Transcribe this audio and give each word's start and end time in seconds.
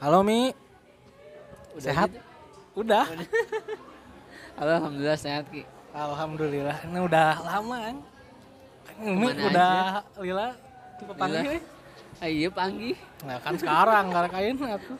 Halo 0.00 0.24
Mi, 0.24 0.48
Udah 1.76 1.84
sehat? 1.84 2.08
gitu? 2.08 2.20
Udah. 2.80 3.04
Halo, 4.56 4.70
alhamdulillah 4.78 5.18
sehat 5.18 5.44
Ki. 5.48 5.62
Alhamdulillah. 5.92 6.76
Ini 6.82 6.98
udah 7.00 7.28
lama 7.38 7.76
kan? 7.82 7.96
Mi 9.00 9.28
udah 9.32 10.04
lila 10.18 10.56
tipe 10.96 11.12
panggil. 11.14 11.56
eh. 11.56 11.62
Ah, 12.20 12.28
iya 12.28 12.48
panggil. 12.48 12.96
Nah 13.24 13.36
kan 13.40 13.56
sekarang 13.56 14.04
karena 14.08 14.28
kain 14.28 14.56
aku 14.58 14.94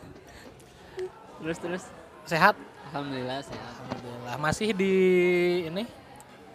Terus 1.41 1.59
terus. 1.59 1.85
sehat. 2.25 2.57
Alhamdulillah 2.89 3.41
sehat. 3.41 3.73
Alhamdulillah. 3.81 4.35
Masih 4.37 4.69
di 4.73 4.93
ini 5.65 5.85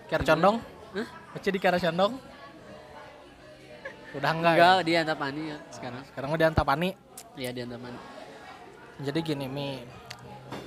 Kiara 0.05 0.21
Condong. 0.23 0.57
Hah? 0.93 1.07
Masih 1.34 1.49
di 1.49 1.59
Kiara 1.59 1.77
Condong. 1.77 2.13
Udah 4.16 4.31
enggak, 4.31 4.53
Enggak, 4.55 4.77
ya? 4.80 4.85
dia 4.85 4.98
Antapani 5.02 5.41
ya 5.49 5.57
sekarang. 5.70 6.02
Sekarang 6.07 6.30
udah 6.31 6.45
Antapani. 6.49 6.89
Iya 7.35 7.49
di 7.52 7.62
Antapani. 7.62 7.99
Jadi 9.04 9.20
gini 9.20 9.45
Mi, 9.48 9.84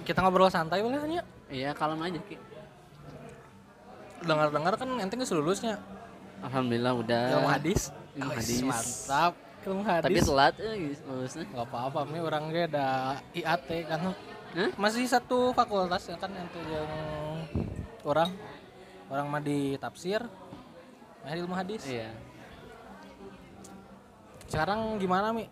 kita 0.05 0.20
ngobrol 0.20 0.52
santai 0.52 0.84
boleh 0.84 1.00
hanya 1.00 1.23
Iya, 1.48 1.73
kalem 1.73 2.00
aja 2.05 2.20
Ki. 2.20 2.36
dengar-dengar 4.19 4.74
kan 4.74 4.91
ente 4.98 5.14
geus 5.14 5.30
lulusnya 5.30 5.78
Alhamdulillah 6.42 6.91
udah. 6.95 7.22
ilmu 7.38 7.50
hadis. 7.50 7.80
Ilmu 8.14 8.30
hadis. 8.30 8.62
Mantap. 8.62 9.33
Ilmu 9.66 9.83
hadis. 9.83 10.05
Tapi 10.06 10.19
telat 10.22 10.55
eh 10.59 10.74
guys, 10.77 11.00
lulusnya. 11.02 11.45
Gak 11.50 11.66
apa-apa, 11.66 12.00
mi 12.06 12.19
orang 12.19 12.45
ge 12.50 12.66
ada 12.66 12.86
IAT 13.34 13.69
kan. 13.86 13.98
Hah? 14.10 14.70
Masih 14.78 15.06
satu 15.06 15.50
fakultas 15.50 16.06
ya 16.06 16.14
kan 16.14 16.30
yang 16.30 16.47
yang 16.70 16.88
orang 18.06 18.30
orang 19.08 19.27
mah 19.28 19.42
di 19.42 19.74
tafsir, 19.77 20.20
nah 21.22 21.33
ilmu 21.34 21.55
hadis. 21.55 21.83
Iya. 21.84 22.10
Sekarang 24.48 24.97
gimana 24.97 25.34
mi? 25.34 25.45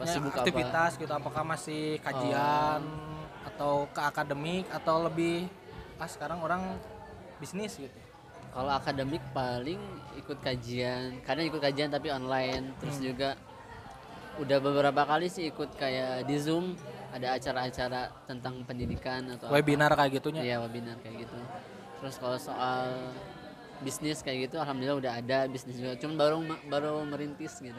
Apa 0.00 0.08
Ya, 0.08 0.12
sibuk 0.16 0.32
apa? 0.32 0.40
aktivitas 0.40 0.90
gitu 0.96 1.12
apakah 1.12 1.44
masih 1.44 2.00
kajian 2.00 2.80
atau 3.44 3.84
ke 3.92 4.00
akademik 4.00 4.64
atau 4.72 5.04
lebih 5.04 5.44
ah 6.00 6.08
sekarang 6.08 6.40
orang 6.40 6.80
bisnis 7.36 7.76
gitu. 7.76 7.92
Kalau 8.50 8.72
akademik 8.72 9.20
paling 9.30 9.76
ikut 10.16 10.40
kajian, 10.40 11.20
kadang 11.20 11.44
ikut 11.44 11.60
kajian 11.60 11.92
tapi 11.92 12.08
online, 12.08 12.72
terus 12.80 12.96
Hmm. 12.96 13.12
juga 13.12 13.30
udah 14.40 14.58
beberapa 14.58 15.04
kali 15.04 15.28
sih 15.28 15.52
ikut 15.52 15.76
kayak 15.76 16.24
di 16.24 16.40
Zoom 16.40 16.72
ada 17.12 17.36
acara-acara 17.36 18.08
tentang 18.24 18.64
pendidikan 18.64 19.36
atau 19.36 19.52
apa. 19.52 19.54
Webinar 19.54 19.92
kayak 19.92 20.16
gitunya. 20.16 20.40
Iya 20.42 20.56
webinar 20.64 20.96
kayak 21.04 21.28
gitu. 21.28 21.36
Terus 22.00 22.16
kalau 22.16 22.40
soal 22.40 22.88
bisnis 23.80 24.24
kayak 24.24 24.48
gitu, 24.48 24.56
alhamdulillah 24.56 24.96
udah 24.96 25.12
ada 25.20 25.38
bisnis 25.44 25.76
juga. 25.76 26.00
Cuman 26.00 26.16
baru 26.16 26.36
baru 26.72 26.92
merintis 27.04 27.60
gitu. 27.60 27.76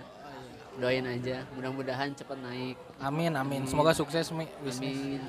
Doain 0.82 1.06
aja, 1.06 1.46
mudah-mudahan 1.54 2.10
cepet 2.18 2.38
naik. 2.42 2.78
Amin 2.98 3.30
amin. 3.38 3.70
Semoga 3.70 3.94
sukses 3.94 4.34
mi 4.34 4.50
bisnis. 4.66 4.98
Amin. 4.98 5.22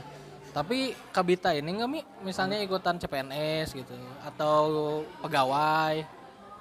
Tapi 0.52 0.96
Kabita 1.12 1.52
ini 1.52 1.76
nggak 1.76 1.90
mi 1.92 2.00
misalnya 2.24 2.56
ikutan 2.64 2.96
CPNS 2.96 3.76
gitu 3.76 3.92
atau 4.24 5.04
pegawai 5.20 6.04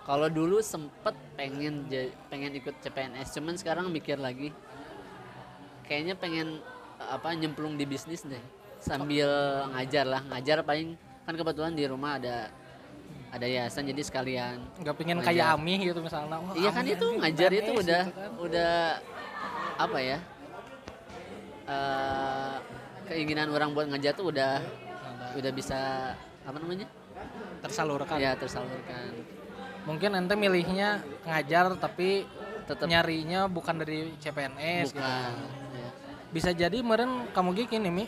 Kalau 0.01 0.27
dulu 0.27 0.59
sempet 0.65 1.13
pengen 1.37 1.85
pengen 2.25 2.51
ikut 2.57 2.73
CPNS, 2.81 3.37
cuman 3.37 3.53
sekarang 3.53 3.85
mikir 3.93 4.17
lagi, 4.17 4.49
kayaknya 5.85 6.17
pengen 6.17 6.57
apa 6.97 7.29
nyemplung 7.37 7.77
di 7.77 7.85
bisnis 7.85 8.25
deh, 8.25 8.41
sambil 8.81 9.29
ngajar 9.69 10.09
lah, 10.09 10.25
ngajar 10.25 10.65
paling 10.65 10.97
kan 11.21 11.37
kebetulan 11.37 11.77
di 11.77 11.85
rumah 11.85 12.17
ada 12.17 12.49
ada 13.31 13.45
yayasan 13.45 13.87
jadi 13.87 14.01
sekalian. 14.01 14.59
nggak 14.77 14.95
pengen 14.95 15.17
Ngajar. 15.17 15.31
kayak 15.31 15.47
Ami 15.55 15.75
gitu 15.81 15.99
misalnya. 15.99 16.35
Wah, 16.37 16.51
Iya 16.51 16.69
kan 16.69 16.83
itu 16.85 17.07
ngajar 17.15 17.49
itu 17.49 17.71
udah 17.73 18.01
gitu 18.03 18.11
kan. 18.13 18.29
udah 18.37 18.73
apa 19.77 19.97
ya? 19.99 20.17
eh, 21.63 22.55
keinginan 23.07 23.47
orang 23.49 23.71
buat 23.71 23.87
ngajar 23.87 24.13
tuh 24.13 24.29
udah 24.29 24.59
Ada 24.59 25.25
udah 25.39 25.51
bisa 25.51 25.79
apa 26.43 26.57
namanya? 26.57 26.87
tersalurkan. 27.61 28.17
Ya 28.17 28.35
tersalurkan. 28.35 29.15
Mungkin 29.81 30.13
ente 30.13 30.35
milihnya 30.35 30.99
ngajar 31.23 31.73
tapi 31.77 32.27
Tetap 32.61 32.87
nyarinya 32.87 33.47
bukan 33.47 33.73
dari 33.77 34.15
CPNS 34.17 34.91
gitu. 34.91 34.99
bukan. 34.99 35.33
ya. 35.73 35.89
Bisa 36.29 36.49
jadi 36.51 36.77
meren 36.79 37.27
kamu 37.29 37.55
gini 37.57 37.89
Mi. 37.89 38.05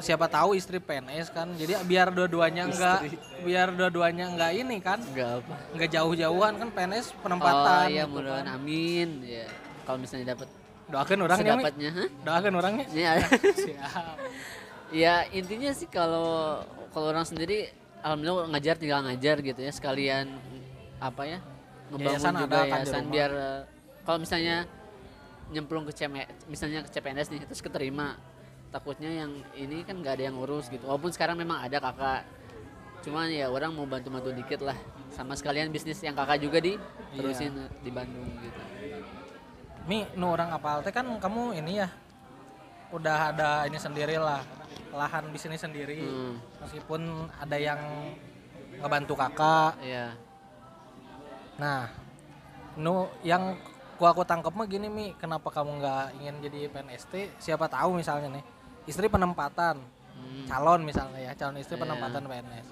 Siapa 0.00 0.26
tahu 0.30 0.56
istri 0.56 0.80
PNS 0.80 1.28
kan. 1.28 1.52
Jadi 1.56 1.76
biar 1.84 2.08
dua-duanya 2.08 2.68
enggak 2.70 2.98
biar 3.44 3.68
dua-duanya 3.74 4.32
enggak 4.32 4.50
ini 4.56 4.76
kan. 4.80 4.98
Enggak 5.00 5.44
apa. 5.44 5.54
Enggak 5.76 5.88
jauh-jauhan 5.92 6.52
kan 6.56 6.68
PNS 6.72 7.06
penempatan. 7.20 7.84
Oh 7.84 7.92
iya 7.92 8.04
gitu 8.04 8.12
mudah-mudahan 8.16 8.46
kan. 8.48 8.56
amin. 8.56 9.08
Ya. 9.24 9.46
Kalau 9.82 9.98
misalnya 9.98 10.26
dapat 10.32 10.48
Doakan 10.92 11.18
orangnya 11.24 11.54
hah? 11.56 12.08
Doakan 12.20 12.52
orangnya. 12.60 12.86
Ya. 12.92 13.12
Siap. 13.64 14.16
ya 14.92 15.24
intinya 15.32 15.72
sih 15.72 15.88
kalau 15.88 16.60
kalau 16.92 17.16
orang 17.16 17.24
sendiri 17.24 17.72
alhamdulillah 18.04 18.52
ngajar 18.52 18.76
tinggal 18.76 19.00
ngajar 19.08 19.40
gitu 19.40 19.60
ya 19.64 19.72
sekalian 19.72 20.36
apa 21.00 21.22
ya 21.24 21.38
ngebangun 21.88 22.20
Yayasan 22.20 22.34
juga 22.36 22.44
ada 22.44 22.60
di 22.60 22.70
yayasan 22.76 23.04
biar 23.08 23.30
eh, 23.32 23.60
kalau 24.04 24.18
misalnya 24.20 24.56
nyemplung 25.48 25.84
ke 25.88 25.92
CM 25.96 26.12
misalnya 26.44 26.84
ke 26.84 26.90
CPNS 26.92 27.28
nih 27.32 27.40
terus 27.48 27.64
keterima 27.64 28.20
takutnya 28.72 29.10
yang 29.12 29.30
ini 29.52 29.84
kan 29.84 30.00
nggak 30.00 30.16
ada 30.16 30.24
yang 30.32 30.36
urus 30.40 30.72
gitu. 30.72 30.88
Walaupun 30.88 31.12
sekarang 31.12 31.36
memang 31.36 31.60
ada 31.60 31.76
kakak. 31.76 32.24
Cuman 33.04 33.28
ya 33.28 33.52
orang 33.52 33.76
mau 33.76 33.84
bantu-bantu 33.84 34.32
dikit 34.32 34.64
lah. 34.64 34.74
Sama 35.12 35.36
sekalian 35.36 35.68
bisnis 35.68 36.00
yang 36.00 36.16
kakak 36.16 36.40
juga 36.40 36.58
di 36.64 36.80
terusin 37.12 37.68
di 37.84 37.90
Bandung 37.92 38.32
gitu. 38.40 38.62
Mi, 39.84 40.08
nu 40.16 40.32
orang 40.32 40.48
apal 40.56 40.80
teh 40.80 40.94
kan 40.94 41.04
kamu 41.04 41.60
ini 41.60 41.84
ya 41.84 41.88
udah 42.94 43.34
ada 43.34 43.50
ini 43.68 43.76
sendiri 43.76 44.16
lah 44.16 44.40
lahan 44.96 45.28
bisnis 45.28 45.60
sendiri. 45.60 46.00
Hmm. 46.00 46.40
meskipun 46.64 47.28
ada 47.36 47.56
yang 47.60 47.80
ngebantu 48.80 49.20
kakak. 49.20 49.76
Iya. 49.84 50.16
Nah 51.60 51.92
nu 52.80 53.12
yang 53.20 53.52
ku 54.00 54.08
aku 54.08 54.24
tangkep 54.24 54.54
mah 54.56 54.64
gini 54.64 54.88
mi. 54.88 55.12
Kenapa 55.20 55.52
kamu 55.52 55.76
nggak 55.76 56.04
ingin 56.24 56.36
jadi 56.40 56.60
PNST 56.72 57.36
siapa 57.36 57.68
tahu 57.68 58.00
misalnya 58.00 58.40
nih 58.40 58.44
istri 58.84 59.06
penempatan 59.06 59.78
Hmm. 60.12 60.44
calon 60.44 60.80
misalnya 60.82 61.18
ya 61.18 61.32
calon 61.34 61.56
istri 61.56 61.74
Iya. 61.74 61.82
penempatan 61.82 62.22
PNS 62.22 62.66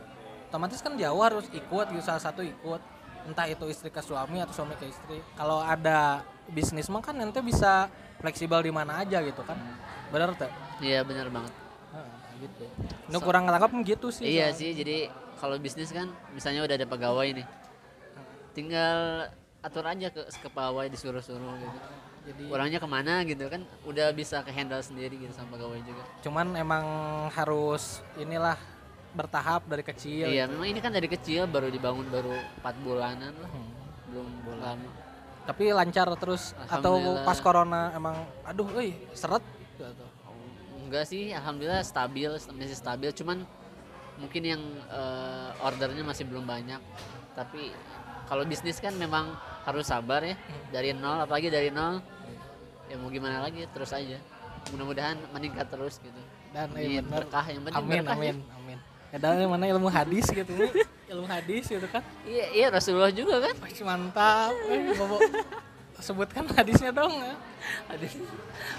otomatis 0.47 0.78
kan 0.78 0.94
jauh 0.94 1.21
harus 1.21 1.47
ikut 1.50 1.87
gitu 1.88 2.00
salah 2.00 2.21
satu 2.21 2.41
ikut 2.41 2.81
entah 3.22 3.44
itu 3.44 3.65
istri 3.66 3.88
ke 3.88 4.00
suami 4.00 4.38
atau 4.38 4.54
suami 4.54 4.75
ke 4.75 4.87
istri 4.87 5.19
kalau 5.34 5.59
ada 5.59 6.20
bisnis 6.49 6.87
mah 6.87 6.99
kan 6.99 7.12
nanti 7.12 7.38
bisa 7.41 7.87
fleksibel 8.16 8.59
di 8.59 8.70
mana 8.70 8.99
aja 8.99 9.20
gitu 9.20 9.43
kan 9.43 9.56
bener 10.09 10.32
tuh 10.34 10.50
iya 10.81 11.00
benar 11.00 11.28
banget 11.28 11.53
gitu 12.38 12.65
ini 13.06 13.19
kurang 13.19 13.44
ngetangkap 13.44 13.70
gitu 13.84 14.09
sih 14.09 14.25
Iya 14.31 14.49
soalnya. 14.49 14.56
sih, 14.56 14.70
jadi 14.72 14.97
kalau 15.37 15.56
bisnis 15.56 15.91
kan 15.91 16.09
misalnya 16.31 16.65
udah 16.65 16.72
ada 16.75 16.87
pegawai 16.87 17.28
nih. 17.34 17.47
Tinggal 18.50 19.28
atur 19.60 19.84
aja 19.84 20.09
ke, 20.09 20.20
ke 20.25 20.49
pegawai 20.49 20.88
disuruh-suruh 20.88 21.54
gitu. 21.59 21.78
Jadi 22.31 22.45
Orangnya 22.47 22.79
ke 22.79 22.89
mana 22.89 23.27
gitu 23.27 23.45
kan 23.51 23.63
udah 23.85 24.15
bisa 24.15 24.41
ke 24.47 24.55
handle 24.55 24.81
sendiri 24.81 25.19
gitu 25.19 25.35
sama 25.35 25.59
pegawai 25.59 25.83
juga. 25.83 26.03
cuman 26.23 26.55
emang 26.55 26.85
harus 27.35 27.99
inilah 28.15 28.55
bertahap 29.11 29.67
dari 29.67 29.83
kecil 29.83 30.31
Iya, 30.31 30.47
memang 30.47 30.71
ini 30.71 30.79
kan 30.79 30.95
dari 30.95 31.11
kecil 31.11 31.51
baru 31.51 31.67
dibangun 31.67 32.07
baru 32.07 32.31
4 32.63 32.87
bulanan 32.87 33.35
lah. 33.35 33.51
Hmm. 33.51 33.71
Belum 34.11 34.27
lama. 34.59 34.91
tapi 35.41 35.75
lancar 35.75 36.07
terus 36.15 36.55
atau 36.71 37.19
pas 37.27 37.35
corona 37.43 37.91
emang 37.91 38.15
aduh 38.47 38.71
euy 38.79 38.95
seret 39.19 39.43
gitu. 39.75 40.07
Enggak 40.87 41.07
sih, 41.07 41.31
alhamdulillah 41.31 41.83
stabil, 41.87 42.31
masih 42.55 42.75
stabil. 42.79 43.11
Cuman 43.15 43.47
mungkin 44.19 44.43
yang 44.43 44.62
eh, 44.91 45.51
ordernya 45.67 46.03
masih 46.07 46.27
belum 46.27 46.47
banyak. 46.47 46.79
Tapi 47.35 47.71
kalau 48.26 48.43
bisnis 48.47 48.79
kan 48.79 48.94
memang 48.94 49.35
harus 49.65 49.85
sabar 49.87 50.21
ya. 50.23 50.37
Dari 50.71 50.95
nol, 50.95 51.25
apalagi 51.25 51.49
dari 51.49 51.69
nol. 51.69 52.01
Ya 52.87 52.99
mau 52.99 53.09
gimana 53.09 53.45
lagi, 53.45 53.65
terus 53.71 53.91
aja. 53.93 54.19
Mudah-mudahan 54.73 55.17
meningkat 55.33 55.67
terus 55.71 55.99
gitu. 55.99 56.21
dan 56.51 56.67
Amin, 56.75 56.99
iya 56.99 57.01
bener. 57.01 57.23
berkah 57.23 57.47
yang 57.47 57.62
penting 57.62 57.79
amin 57.79 57.99
berkah 58.03 58.17
amin 58.19 58.37
ya. 58.43 58.59
amin 58.59 58.79
ya 59.15 59.17
dan 59.23 59.39
yang 59.39 59.55
mana 59.55 59.71
ilmu 59.71 59.87
hadis 59.87 60.27
gitu 60.27 60.51
Mi. 60.51 60.67
ilmu 61.15 61.27
hadis 61.31 61.65
gitu 61.71 61.87
kan 61.87 62.03
Iya, 62.27 62.47
iya 62.51 62.67
Rasulullah 62.75 63.15
juga 63.15 63.39
kan. 63.39 63.55
Wah, 63.55 63.71
mantap 63.87 64.51
eh 64.67 64.91
bobo 64.99 65.23
sebutkan 66.03 66.49
hadisnya 66.51 66.91
dong 66.91 67.12
ya 67.23 67.39
Hadis. 67.87 68.19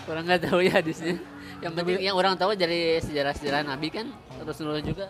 Orang 0.03 0.27
nggak 0.27 0.51
tahu 0.51 0.59
ya 0.65 0.83
hadisnya. 0.83 1.15
Yang 1.63 1.71
penting 1.79 1.97
yang 2.03 2.15
orang 2.17 2.35
tahu 2.35 2.57
dari 2.59 2.99
sejarah-sejarah 2.99 3.63
Nabi 3.63 3.87
kan 3.87 4.11
Rasulullah 4.43 4.83
juga 4.83 5.07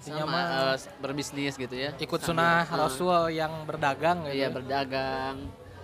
sama 0.00 0.24
mah 0.24 0.44
eh, 0.72 0.76
berbisnis 0.98 1.54
gitu 1.54 1.72
ya. 1.72 1.90
ikut 1.92 2.18
Sambil- 2.18 2.38
sunnah 2.38 2.62
eh, 2.62 2.76
rasul 2.76 3.14
yang 3.30 3.52
berdagang 3.62 4.24
gitu 4.24 4.36
Iya 4.36 4.48
berdagang 4.48 5.36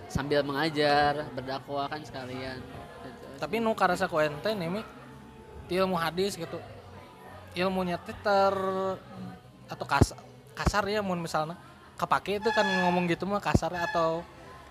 sambil 0.05 0.41
mengajar, 0.41 1.27
berdakwah 1.31 1.85
kan 1.85 1.99
sekalian. 1.99 2.61
Gitu. 3.03 3.25
tapi 3.35 3.57
nu 3.57 3.73
karasa 3.73 4.05
ku 4.05 4.17
ente 4.17 4.47
nih 4.49 4.85
ilmu 5.67 5.95
hadis 5.95 6.33
gitu 6.33 6.55
ilmunya 7.53 7.97
ter 7.97 8.53
atau 9.65 9.85
kasar 9.85 10.19
kasar 10.53 10.83
ya 10.85 11.01
mun 11.01 11.17
misalnya 11.17 11.57
kepake 11.95 12.37
itu 12.37 12.49
kan 12.49 12.63
ngomong 12.85 13.07
gitu 13.07 13.25
mah 13.25 13.39
kasar 13.39 13.71
atau 13.73 14.21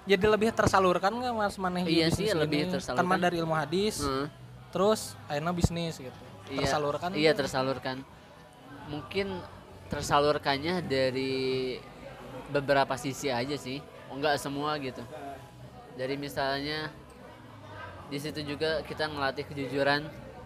jadi 0.04 0.24
lebih 0.26 0.52
tersalurkan 0.52 1.10
nggak 1.10 1.32
mas 1.32 1.56
maneh 1.56 1.82
Iya 1.82 2.08
sih, 2.08 2.28
bisnis 2.28 2.36
lebih 2.36 2.60
ini? 2.62 2.72
tersalurkan. 2.72 3.04
kan 3.06 3.20
dari 3.20 3.36
ilmu 3.38 3.54
hadis 3.54 3.94
Heeh. 4.00 4.26
terus 4.70 5.16
akhirnya 5.26 5.52
bisnis 5.52 5.94
gitu 5.96 6.20
Iya, 6.44 6.60
tersalurkan 6.62 7.10
Iya, 7.16 7.32
tersalurkan. 7.32 7.96
Mungkin 8.86 9.40
tersalurkannya 9.88 10.84
dari 10.84 11.76
beberapa 12.50 12.94
sisi 12.94 13.32
aja 13.32 13.56
sih. 13.56 13.80
Oh, 14.08 14.16
enggak 14.16 14.36
semua 14.36 14.76
gitu. 14.78 15.00
Dari 15.94 16.18
misalnya 16.18 16.90
di 18.06 18.18
situ 18.20 18.44
juga 18.44 18.84
kita 18.84 19.08
ngelatih 19.08 19.44
kejujuran. 19.48 20.04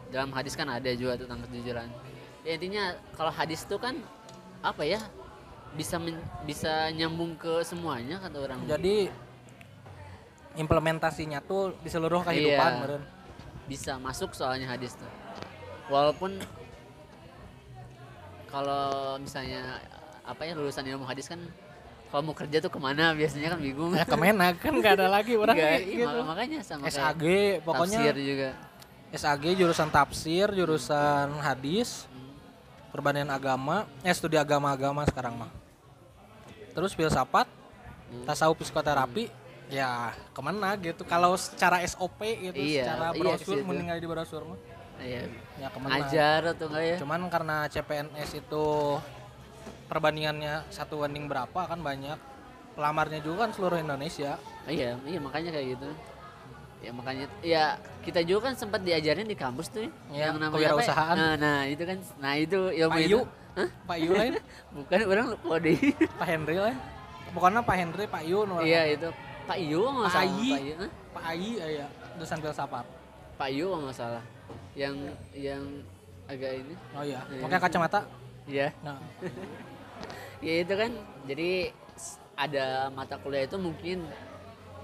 Dalam 0.08 0.32
hadis 0.32 0.56
kan 0.56 0.68
ada 0.68 0.88
juga 0.94 1.20
tentang 1.20 1.44
kejujuran. 1.44 1.88
Ya, 2.46 2.56
intinya 2.56 2.96
kalau 3.12 3.28
hadis 3.28 3.66
itu 3.66 3.76
kan 3.76 3.98
apa 4.62 4.86
ya? 4.86 5.00
Bisa 5.76 6.00
men- 6.00 6.24
bisa 6.48 6.88
nyambung 6.96 7.36
ke 7.36 7.60
semuanya 7.60 8.16
kata 8.24 8.40
orang. 8.40 8.58
jadi 8.64 9.12
implementasinya 10.56 11.38
tuh 11.44 11.76
di 11.78 11.88
seluruh 11.92 12.24
kehidupan 12.24 12.72
Iya. 12.72 12.80
meren. 12.82 13.02
bisa 13.68 14.00
masuk 14.00 14.32
soalnya 14.32 14.64
hadis 14.64 14.96
tuh 14.96 15.04
walaupun 15.92 16.40
kalau 18.48 18.86
misalnya 19.16 19.80
apa 20.22 20.42
ya 20.42 20.52
lulusan 20.52 20.84
ilmu 20.84 21.04
hadis 21.04 21.24
kan 21.24 21.40
kalau 22.08 22.22
mau 22.22 22.32
kerja 22.32 22.58
tuh 22.58 22.68
ke 22.68 22.76
mana 22.76 23.12
biasanya 23.12 23.52
kan 23.52 23.60
bingung 23.60 23.92
ya 23.92 24.04
kemenak 24.04 24.56
kan 24.58 24.72
nggak 24.72 24.94
ada 24.96 25.06
lagi 25.06 25.32
orang 25.34 25.52
kayak 25.52 25.80
iya, 25.82 25.96
gitu. 25.98 26.18
mak- 26.18 26.26
makanya 26.26 26.58
sama 26.60 26.82
kayak 26.84 26.96
SAG 26.96 27.24
pokoknya 27.62 27.98
tafsir 28.00 28.16
juga 28.16 28.48
SAG 29.10 29.44
jurusan 29.54 29.88
tafsir 29.88 30.46
jurusan 30.50 31.28
hadis 31.38 32.08
perbandingan 32.88 33.28
agama 33.30 33.84
eh 34.00 34.12
studi 34.12 34.36
agama-agama 34.36 35.04
sekarang 35.04 35.36
mah 35.36 35.52
terus 36.72 36.92
filsafat 36.92 37.48
Hmm. 38.08 38.24
tasawuf 38.24 38.56
psikoterapi 38.56 39.28
ya 39.68 40.16
ke 40.32 40.40
mana 40.40 40.72
gitu 40.80 41.04
kalau 41.04 41.36
secara 41.36 41.84
SOP 41.84 42.16
gitu 42.40 42.56
Iya, 42.56 42.88
secara 42.88 43.12
iya, 43.12 43.20
brosur 43.20 43.52
situ. 43.52 43.68
meninggal 43.68 44.00
di 44.00 44.08
brosur 44.08 44.48
mah 44.48 44.56
iya. 45.02 45.22
Ya 45.58 45.66
ke 45.70 45.78
mana 45.78 45.90
ngajar 45.98 46.40
atau 46.54 46.66
enggak 46.70 46.84
ya? 46.84 46.96
Cuman 47.02 47.20
karena 47.30 47.56
CPNS 47.70 48.30
itu 48.38 48.66
perbandingannya 49.88 50.68
satu 50.68 51.02
banding 51.02 51.26
berapa 51.26 51.60
kan 51.66 51.80
banyak. 51.80 52.18
Pelamarnya 52.78 53.18
juga 53.24 53.48
kan 53.48 53.50
seluruh 53.50 53.78
Indonesia. 53.82 54.38
Iya 54.68 54.94
iya 55.02 55.18
makanya 55.18 55.50
kayak 55.50 55.66
gitu. 55.78 55.88
Ya 56.78 56.90
makanya 56.94 57.26
ya 57.42 57.64
kita 58.06 58.22
juga 58.22 58.50
kan 58.50 58.54
sempat 58.54 58.86
diajarin 58.86 59.26
di 59.26 59.34
kampus 59.34 59.66
tuh 59.74 59.90
Iya, 60.14 60.30
apa 60.30 60.54
ya? 60.62 60.94
nah, 61.18 61.34
nah 61.34 61.58
itu 61.66 61.82
kan 61.82 61.98
nah 62.22 62.38
itu 62.38 62.70
ilmu 62.70 62.94
Pak 62.94 63.02
itu. 63.02 63.18
Yu 63.18 63.20
Hah? 63.58 63.68
Pak 63.82 63.96
Yu 63.98 64.10
lain? 64.14 64.32
Bukan 64.78 64.98
orang 65.10 65.26
kode 65.42 65.74
Pak 66.14 66.26
Henry 66.30 66.56
lain? 66.62 66.78
Pokoknya 67.34 67.60
Pak 67.66 67.76
Henry 67.82 68.04
Pak 68.06 68.22
Yu 68.22 68.38
iya 68.62 68.82
itu. 68.94 69.10
Pak 69.50 69.58
Yu 69.58 69.82
nggak 69.82 70.06
Pak 70.06 70.14
salah 70.14 70.30
Ayi. 70.38 70.50
Pak 70.54 70.62
Hah? 70.78 70.90
Pak 71.10 71.24
Ayi 71.34 71.50
ya 71.58 71.86
dosen 72.14 72.38
filsafat. 72.38 72.86
Pak 73.34 73.48
Yu 73.50 73.66
kalau 73.74 73.82
nggak 73.90 73.98
salah 73.98 74.22
yang 74.78 74.96
yang 75.34 75.62
agak 76.30 76.52
ini. 76.54 76.74
Oh 76.94 77.02
iya 77.02 77.18
Iya. 77.26 77.42
pakai 77.42 77.58
kacamata? 77.58 78.00
Ya 78.46 78.68
nah. 78.86 78.98
Ya 80.38 80.62
itu 80.62 80.70
kan 80.70 80.94
jadi 81.26 81.74
ada 82.38 82.94
mata 82.94 83.18
kuliah 83.18 83.42
itu 83.42 83.58
mungkin 83.58 84.06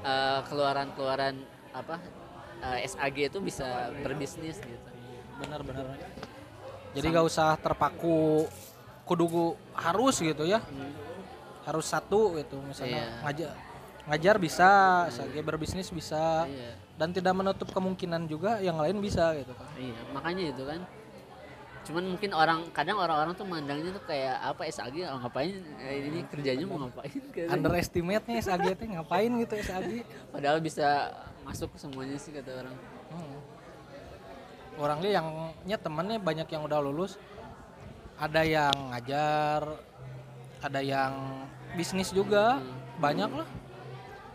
eh, 0.03 0.41
keluaran-keluaran 0.51 1.39
apa 1.71 2.03
eh, 2.59 2.83
SAG 2.91 3.31
itu 3.31 3.39
bisa 3.39 3.95
berbisnis 4.03 4.59
gitu. 4.59 4.89
Benar-benar 5.39 5.95
jadi 6.95 7.07
gak 7.11 7.27
usah 7.27 7.55
terpaku 7.59 8.47
kudu 9.03 9.55
harus 9.75 10.19
gitu 10.19 10.43
ya. 10.43 10.59
Hmm, 10.59 10.91
harus 11.67 11.87
satu 11.87 12.35
gitu 12.35 12.59
misalnya 12.61 13.03
Iya. 13.03 13.23
ngajar 13.23 13.53
ngajar 14.05 14.37
bisa 14.37 14.69
SAG 15.09 15.35
berbisnis 15.41 15.89
bisa. 15.89 16.45
Iya. 16.45 16.73
Dan 16.95 17.11
tidak 17.11 17.35
menutup 17.35 17.75
kemungkinan 17.75 18.31
juga 18.31 18.63
yang 18.63 18.79
lain 18.79 19.03
bisa 19.03 19.35
gitu 19.35 19.51
kan. 19.57 19.69
Iya 19.75 20.01
makanya 20.15 20.45
itu 20.55 20.63
kan. 20.63 20.81
Cuman 21.85 22.05
mungkin 22.17 22.31
orang 22.33 22.61
kadang 22.73 22.97
orang-orang 22.97 23.37
tuh 23.37 23.45
mandangnya 23.45 23.93
tuh 23.93 24.05
kayak 24.09 24.41
apa 24.41 24.65
SAG 24.73 25.05
oh, 25.05 25.21
ngapain? 25.21 25.53
Eh, 25.85 26.09
ini 26.09 26.21
kerjanya 26.31 26.65
mau 26.65 26.81
ngapain? 26.87 27.21
Underestimate 27.55 28.25
nya 28.25 28.41
SAG 28.41 28.65
teh 28.77 28.89
ngapain 28.89 29.31
gitu 29.43 29.55
SAG 29.61 30.07
padahal 30.33 30.59
bisa 30.65 31.13
masuk 31.45 31.77
ke 31.77 31.79
semuanya 31.81 32.17
sih 32.17 32.33
kata 32.33 32.51
orang. 32.65 32.77
Hmm. 33.15 33.39
orang 34.75 34.99
dia 35.07 35.23
yang 35.23 35.55
nya 35.63 35.79
temennya 35.79 36.19
banyak 36.19 36.49
yang 36.51 36.63
udah 36.67 36.81
lulus. 36.83 37.15
Ada 38.15 38.47
yang 38.47 38.75
ngajar 38.95 39.61
ada 40.63 40.81
yang 40.81 41.13
bisnis 41.75 42.15
juga. 42.15 42.63
Banyak 43.03 43.31
lah. 43.31 43.47
Me- 43.47 43.64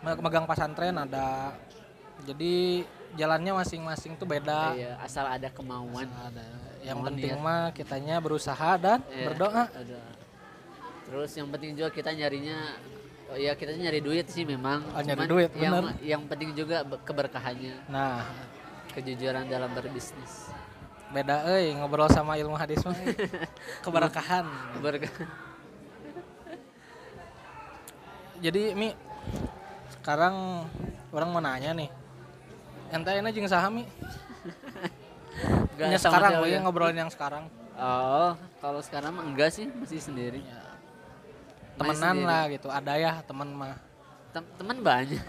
megang 0.02 0.46
pesantren 0.46 0.96
ada. 0.96 1.56
Jadi 2.24 2.84
jalannya 3.16 3.52
masing-masing 3.56 4.16
tuh 4.16 4.28
beda. 4.28 4.76
Iya 4.76 5.00
asal 5.00 5.26
ada 5.26 5.48
kemauan. 5.50 6.08
Ada. 6.08 6.46
Yang 6.80 6.98
Mohon 6.98 7.08
penting 7.12 7.34
niat. 7.36 7.44
mah 7.44 7.62
kitanya 7.72 8.16
berusaha 8.20 8.70
dan 8.76 9.00
Iya, 9.10 9.26
berdoa. 9.28 9.64
ada. 9.68 10.02
terus 11.10 11.34
yang 11.34 11.50
penting 11.50 11.74
juga 11.74 11.90
kita 11.90 12.14
nyarinya 12.14 12.78
oh 13.28 13.38
ya 13.40 13.58
kita 13.58 13.74
nyari 13.74 13.98
duit 13.98 14.30
sih 14.30 14.46
memang. 14.46 14.86
Oh, 14.94 15.02
nyari 15.02 15.18
Cuman 15.18 15.28
duit, 15.28 15.50
yang 15.58 15.74
bener. 15.76 15.96
yang 16.06 16.22
penting 16.30 16.50
juga 16.54 16.86
be- 16.86 17.02
keberkahannya. 17.02 17.76
Nah. 17.90 18.24
Kejujuran 18.90 19.46
dalam 19.46 19.74
berbisnis. 19.74 20.50
Beda 21.10 21.42
euy 21.50 21.74
ngobrol 21.74 22.06
sama 22.08 22.38
ilmu 22.38 22.54
hadis 22.54 22.78
mah. 22.86 22.94
Keberkahan. 23.86 24.46
Keberkahan 24.78 25.30
jadi 28.40 28.72
mi 28.72 28.96
sekarang 30.00 30.64
orang 31.12 31.30
mau 31.30 31.42
nanya 31.44 31.76
nih 31.76 31.90
ente 32.90 33.12
ini 33.14 33.30
jeung 33.36 33.46
saha 33.46 33.70
mi. 33.70 33.84
Nggak 35.78 35.88
Nya 35.94 36.00
sama 36.02 36.18
sekarang 36.18 36.32
we 36.44 36.50
ya? 36.52 36.60
ngobrolin 36.64 36.98
yang 36.98 37.12
sekarang. 37.12 37.46
Oh 37.80 38.34
kalau 38.60 38.82
sekarang 38.84 39.14
mah 39.16 39.24
enggak 39.24 39.54
sih 39.54 39.70
masih 39.70 40.02
sendiri. 40.02 40.42
Ya, 40.44 40.60
temenan 41.80 42.16
sendiri. 42.18 42.28
lah 42.28 42.42
gitu 42.52 42.68
ada 42.68 42.94
ya 42.98 43.22
teman 43.24 43.48
mah. 43.54 43.78
Tem- 44.36 44.52
teman 44.58 44.78
banyak. 44.84 45.22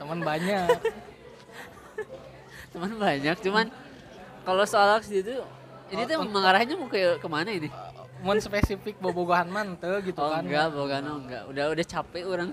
Teman 0.00 0.18
banyak. 0.24 0.66
Teman 2.76 2.92
banyak 3.00 3.36
cuman 3.40 3.66
kalau 4.44 4.68
soal 4.68 5.00
aksi 5.00 5.24
itu 5.24 5.40
ini 5.88 6.02
Oh, 6.02 6.06
tuh 6.12 6.28
mengarahnya 6.28 6.76
mau 6.76 6.92
ke 6.92 7.16
ke 7.16 7.24
mana 7.24 7.48
ini? 7.48 7.72
Mun 8.20 8.36
spesifik 8.36 9.00
bobogohan 9.00 9.48
man 9.48 9.80
teu 9.80 9.96
gitu 10.04 10.20
oh 10.20 10.28
kan. 10.28 10.44
enggak 10.44 10.76
oh, 10.76 10.84
enggak. 10.84 11.42
Udah 11.48 11.72
udah 11.72 11.84
capek 11.88 12.28
orang 12.28 12.52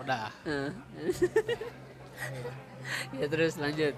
udah. 0.00 0.32
Ya 3.16 3.24
terus 3.32 3.56
lanjut. 3.56 3.96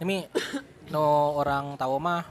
Ini 0.00 0.24
no 0.90 1.36
orang 1.38 1.78
tahu 1.78 2.00
mah 2.00 2.24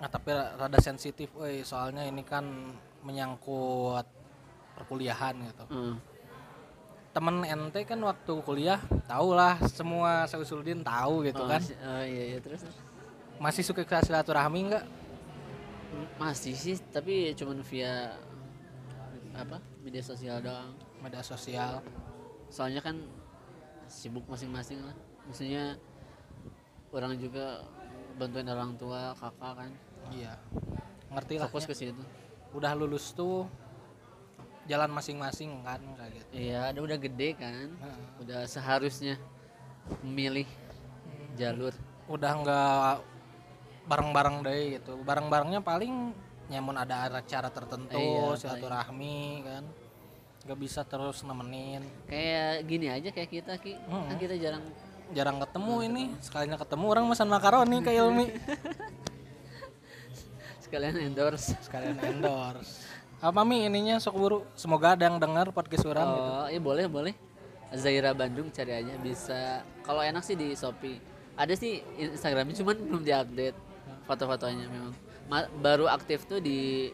nah, 0.00 0.08
tapi 0.08 0.32
rada 0.34 0.78
sensitif 0.80 1.32
euy 1.36 1.64
soalnya 1.64 2.04
ini 2.04 2.24
kan 2.26 2.74
menyangkut 3.06 4.04
perkuliahan 4.76 5.34
gitu. 5.46 5.64
Heeh. 5.70 5.96
temen 7.10 7.42
ente 7.42 7.82
kan 7.82 7.98
waktu 8.06 8.32
kuliah 8.46 8.78
tahu 9.10 9.34
lah 9.34 9.58
semua 9.66 10.30
seusuludin 10.30 10.86
tahu 10.86 11.26
gitu 11.26 11.42
oh, 11.42 11.50
kan. 11.50 11.58
oh 11.58 12.04
iya 12.06 12.24
iya 12.34 12.38
terus 12.38 12.62
masih 13.42 13.66
suka 13.66 13.82
ke 13.82 13.98
silaturahmi 14.06 14.70
nggak? 14.70 14.84
Masih 16.22 16.54
sih 16.54 16.78
tapi 16.94 17.34
cuman 17.34 17.66
via 17.66 18.14
apa? 19.34 19.58
Media 19.82 20.02
sosial 20.02 20.42
doang. 20.42 20.74
Media 21.00 21.22
sosial. 21.22 21.82
Soalnya 22.50 22.82
kan 22.82 22.96
sibuk 23.90 24.26
masing-masing 24.30 24.82
lah. 24.82 24.96
Maksudnya 25.26 25.78
orang 26.90 27.14
juga 27.18 27.66
bantuin 28.18 28.48
orang 28.50 28.74
tua 28.78 29.14
kakak 29.18 29.52
kan. 29.66 29.70
Iya. 30.10 30.34
Ngerti 31.10 31.34
lah 31.38 31.50
fokus 31.50 31.66
ya. 31.66 31.70
ke 31.70 31.74
situ. 31.74 32.02
Udah 32.54 32.74
lulus 32.74 33.14
tuh 33.14 33.46
jalan 34.70 34.90
masing-masing 34.94 35.66
kan 35.66 35.82
kayak 35.98 36.10
gitu. 36.14 36.30
Iya 36.34 36.70
ada 36.70 36.78
udah 36.82 36.98
gede 36.98 37.28
kan. 37.34 37.68
Heeh. 37.74 38.04
udah 38.22 38.40
seharusnya 38.46 39.18
memilih 40.06 40.46
jalur. 41.34 41.74
Udah 42.06 42.32
nggak 42.38 42.94
bareng-bareng 43.90 44.36
deh 44.46 44.60
gitu. 44.78 44.94
Bareng-barengnya 45.02 45.62
paling 45.62 46.14
nyamun 46.50 46.74
ada 46.74 47.06
acara 47.14 47.48
tertentu 47.48 47.94
Iya, 47.94 48.34
silaturahmi 48.34 49.46
kan? 49.46 49.64
Nggak 50.42 50.58
bisa 50.58 50.80
terus 50.82 51.22
nemenin. 51.22 51.86
Kayak 52.10 52.66
gini 52.66 52.86
aja 52.90 53.08
kayak 53.14 53.30
kita 53.30 53.52
ki. 53.56 53.78
Mm-mm. 53.86 54.10
kan 54.10 54.16
kita 54.18 54.34
jarang 54.34 54.64
jarang 55.14 55.38
ketemu 55.38 55.74
ini. 55.86 56.04
Sekalinya 56.18 56.58
ketemu 56.58 56.84
orang 56.90 57.06
pesan 57.06 57.30
makaroni 57.30 57.78
ke 57.80 57.90
Ilmi. 57.94 58.26
Sekalian 60.64 60.96
endorse. 61.02 61.54
Sekalian 61.62 61.98
endorse. 62.02 62.82
Apa 63.20 63.44
mi 63.44 63.68
ininya? 63.68 64.00
Sok 64.00 64.16
buru. 64.16 64.38
Semoga 64.56 64.96
ada 64.96 65.06
yang 65.06 65.20
dengar 65.20 65.52
podcast 65.52 65.84
orang 65.86 66.08
gitu. 66.08 66.24
Oh 66.24 66.46
iya 66.48 66.60
boleh 66.62 66.86
boleh. 66.88 67.14
Zaira 67.70 68.10
Bandung 68.16 68.50
cari 68.50 68.72
aja 68.74 68.94
bisa. 68.98 69.62
Kalau 69.86 70.02
enak 70.02 70.24
sih 70.26 70.34
di 70.34 70.56
Shopee. 70.56 70.98
Ada 71.38 71.54
sih 71.54 71.78
Instagramnya 72.00 72.56
cuman 72.58 72.76
belum 72.80 73.02
diupdate 73.06 73.58
foto-fotonya 74.08 74.66
memang. 74.66 74.94
Ma- 74.96 75.08
baru 75.60 75.90
aktif 75.90 76.24
tuh 76.24 76.40
di 76.40 76.90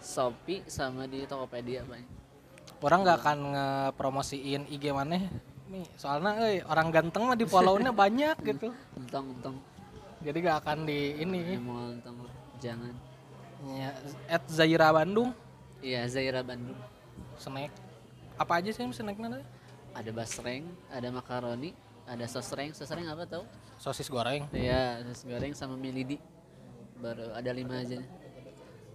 Shopee 0.00 0.64
sama 0.68 1.08
di 1.08 1.24
Tokopedia 1.28 1.84
banyak 1.84 2.14
orang 2.84 3.00
nggak 3.00 3.18
akan 3.24 3.38
ngepromosiin 3.56 4.68
IG 4.68 4.92
mana? 4.92 5.16
Mi, 5.72 5.80
soalnya 5.96 6.36
euy, 6.44 6.60
orang 6.68 6.92
ganteng 6.92 7.24
mah 7.24 7.32
di 7.32 7.48
follow-nya 7.48 7.96
banyak 8.04 8.36
gitu. 8.44 8.68
Untung 8.92 9.32
untung 9.32 9.56
jadi 10.24 10.38
gak 10.40 10.58
akan 10.64 10.88
di 10.88 11.20
ini. 11.20 11.56
Mau 11.60 11.92
untung 11.92 12.28
jangan. 12.60 12.92
Ya, 13.64 13.92
at 14.28 14.44
Zaira 14.48 14.92
Bandung. 14.92 15.32
Iya 15.80 16.04
Zaira 16.08 16.44
Bandung. 16.44 16.76
Snack. 17.40 17.72
Apa 18.36 18.60
aja 18.60 18.72
sih 18.72 18.84
snacknya 18.84 19.44
ada 19.94 20.10
basreng 20.10 20.66
ada 20.90 21.06
makaroni 21.06 21.70
ada 22.02 22.26
sosreng 22.26 22.76
sosreng 22.76 23.08
apa 23.08 23.24
tau? 23.24 23.44
Sosis 23.80 24.08
goreng. 24.12 24.44
Iya, 24.52 25.00
nasi 25.04 25.24
goreng 25.28 25.56
sama 25.56 25.76
mie 25.76 25.92
lidi. 25.92 26.16
Baru 27.04 27.36
ada 27.36 27.50
lima 27.52 27.84
aja. 27.84 28.00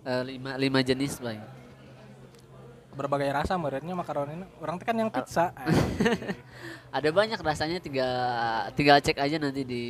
Eh, 0.01 0.21
lima 0.25 0.57
lima 0.57 0.79
jenis 0.81 1.21
paling. 1.21 1.61
berbagai 2.89 3.31
rasa 3.31 3.55
menurutnya 3.55 3.95
makaroni. 3.95 4.43
Orang 4.59 4.81
kan 4.81 4.97
yang 4.97 5.07
pizza. 5.13 5.55
Ada 6.97 7.13
banyak 7.15 7.39
rasanya 7.39 7.79
tiga 7.79 8.09
tinggal 8.75 8.99
cek 8.99 9.15
aja 9.15 9.39
nanti 9.39 9.63
di 9.63 9.83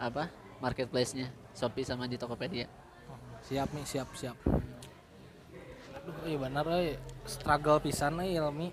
apa 0.00 0.32
marketplace-nya 0.62 1.28
Shopee 1.52 1.84
sama 1.84 2.08
di 2.08 2.16
Tokopedia. 2.16 2.70
siap 3.42 3.68
nih 3.74 3.84
siap 3.84 4.08
siap. 4.16 4.38
Aduh 5.98 6.14
iya 6.24 6.38
bener 6.40 6.64
euy 6.72 6.96
struggle 7.28 7.82
pisan 7.82 8.16
euy 8.22 8.38
Ilmi. 8.38 8.70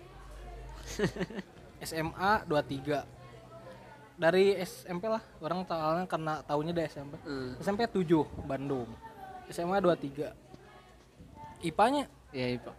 SMA 1.90 2.32
23 2.48 3.19
dari 4.20 4.60
SMP 4.60 5.08
lah. 5.08 5.24
Orang 5.40 5.64
soalnya 5.64 6.04
karena 6.04 6.44
tahunya 6.44 6.76
dari 6.76 6.88
SMP 6.92 7.16
Hmm. 7.24 7.56
SMP 7.58 7.88
7 7.88 8.28
Bandung. 8.44 8.92
SMA 9.48 9.80
23 9.80 10.36
IPA-nya 11.64 12.06
Ya 12.30 12.46
IPA. 12.54 12.72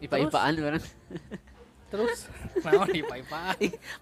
IPA 0.00 0.16
IPAan 0.24 0.54
orang. 0.56 0.84
terus? 1.92 2.30
Nah 2.64 2.72
IPA 2.88 3.14
IPA 3.20 3.40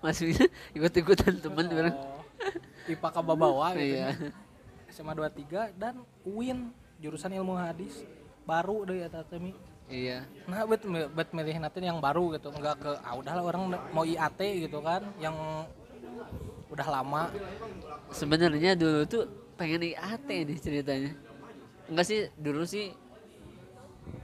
Maksudnya 0.04 0.46
ikut-ikutan 0.70 1.34
teman 1.42 1.66
orang. 1.66 1.96
Oh, 1.96 2.22
IPA 2.86 3.08
ke 3.10 3.20
bawah 3.24 3.70
gitu 3.74 3.96
Iya. 3.98 4.08
SMA 4.88 5.12
23 5.12 5.74
dan 5.74 6.04
UIN 6.22 6.70
jurusan 7.00 7.32
ilmu 7.32 7.58
hadis. 7.58 8.04
Baru 8.46 8.84
deh 8.86 9.02
ya 9.02 9.08
Tatemi 9.08 9.52
Iya. 9.88 10.20
nah 10.44 10.68
buat 10.68 10.84
buat 10.84 11.28
milih 11.32 11.64
nanti 11.64 11.80
yang 11.80 11.96
baru 11.98 12.36
gitu. 12.36 12.52
Enggak 12.52 12.76
ke 12.78 12.92
ah 13.00 13.16
udahlah 13.16 13.40
orang 13.42 13.72
mau 13.90 14.04
IAT 14.04 14.68
gitu 14.68 14.84
kan. 14.84 15.00
Yang 15.16 15.34
udah 16.68 16.86
lama 16.88 17.22
Sebenarnya 18.08 18.72
dulu 18.72 19.04
tuh 19.04 19.24
pengen 19.60 19.84
IAT 19.84 20.28
nih 20.28 20.56
ceritanya. 20.56 21.12
Enggak 21.90 22.06
sih, 22.08 22.28
dulu 22.40 22.64
sih 22.64 22.92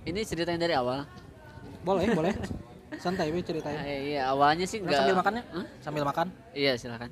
ini 0.04 0.20
ceritanya 0.24 0.64
dari 0.68 0.74
awal. 0.76 1.04
boleh 1.84 2.08
boleh 2.16 2.32
santai 2.96 3.28
we 3.28 3.44
ceritain 3.44 3.76
Ah, 3.76 3.84
iya, 3.84 4.22
awalnya 4.32 4.64
sih 4.64 4.80
enggak 4.80 5.04
sambil 5.04 5.16
makannya 5.20 5.42
Hah? 5.52 5.66
sambil 5.84 6.02
makan 6.08 6.26
Iya 6.56 6.72
silakan. 6.80 7.10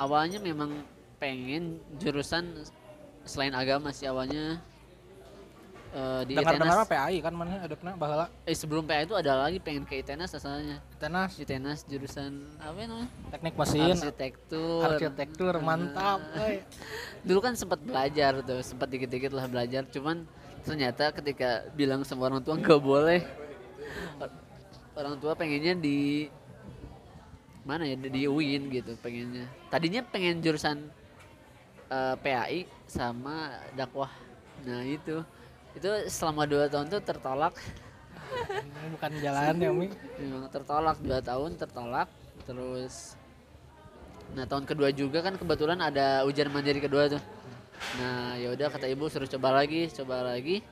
Awalnya 0.00 0.38
memang 0.40 0.70
pengen 1.20 1.84
jurusan 2.00 2.64
selain 3.28 3.52
agama 3.52 3.92
sih 3.92 4.08
awalnya 4.08 4.60
eh, 5.94 6.22
di 6.26 6.32
dengar 6.34 6.58
dengar 6.58 6.82
ITENAS. 6.82 6.90
PAI 6.90 7.16
kan 7.22 7.32
mana 7.32 7.62
ada 7.62 7.74
pernah 7.78 7.94
bahala 7.94 8.26
Eh 8.42 8.56
sebelum 8.58 8.82
PA 8.82 9.06
itu 9.06 9.14
ada 9.14 9.46
lagi 9.46 9.62
pengen 9.62 9.86
ke 9.86 10.02
ITENAS 10.02 10.34
asalnya. 10.34 10.82
tenas 10.98 11.38
ITENAS 11.38 11.86
jurusan 11.86 12.42
apa 12.58 12.76
ya 12.76 12.86
namanya? 12.90 13.08
teknik 13.30 13.54
mesin 13.54 13.94
Arsitektur. 13.94 14.82
arsitektur 14.82 15.54
mantap 15.62 16.20
euy. 16.42 16.66
Dulu 17.22 17.38
kan 17.38 17.54
sempat 17.54 17.78
belajar 17.80 18.42
tuh, 18.42 18.60
sempat 18.60 18.90
dikit-dikit 18.90 19.30
lah 19.30 19.46
belajar. 19.46 19.86
Cuman 19.88 20.26
ternyata 20.66 21.14
ketika 21.14 21.68
bilang 21.76 22.02
sama 22.02 22.26
orang 22.26 22.42
tua 22.42 22.58
nggak 22.58 22.80
boleh, 22.82 23.20
orang 24.96 25.14
tua 25.20 25.32
pengennya 25.36 25.76
di 25.78 26.28
mana 27.64 27.88
ya 27.88 27.96
di 27.96 28.28
UIN 28.28 28.68
gitu 28.68 28.92
pengennya. 29.00 29.48
Tadinya 29.72 30.04
pengen 30.04 30.44
jurusan 30.44 30.88
eh, 31.88 32.14
PAI 32.20 32.68
sama 32.84 33.56
dakwah. 33.72 34.12
Nah 34.64 34.84
itu 34.84 35.20
itu 35.74 35.88
selama 36.06 36.46
dua 36.46 36.70
tahun 36.70 36.86
tuh 36.90 37.02
tertolak. 37.02 37.54
Ini 38.34 38.88
bukan 38.94 39.10
jalan 39.20 39.54
ya 39.58 39.70
mi 39.70 39.86
Memang 40.18 40.50
tertolak 40.50 40.96
dua 41.02 41.18
tahun 41.20 41.58
tertolak. 41.58 42.08
Terus 42.46 43.18
nah 44.34 44.48
tahun 44.48 44.66
kedua 44.66 44.90
juga 44.90 45.22
kan 45.22 45.38
kebetulan 45.38 45.78
ada 45.78 46.26
ujian 46.26 46.50
mandiri 46.50 46.82
kedua 46.82 47.10
tuh. 47.10 47.22
Nah 48.00 48.38
ya 48.38 48.54
udah 48.54 48.70
kata 48.70 48.86
ibu 48.90 49.06
suruh 49.10 49.28
coba 49.28 49.62
lagi, 49.62 49.90
coba 49.92 50.34
lagi. 50.34 50.62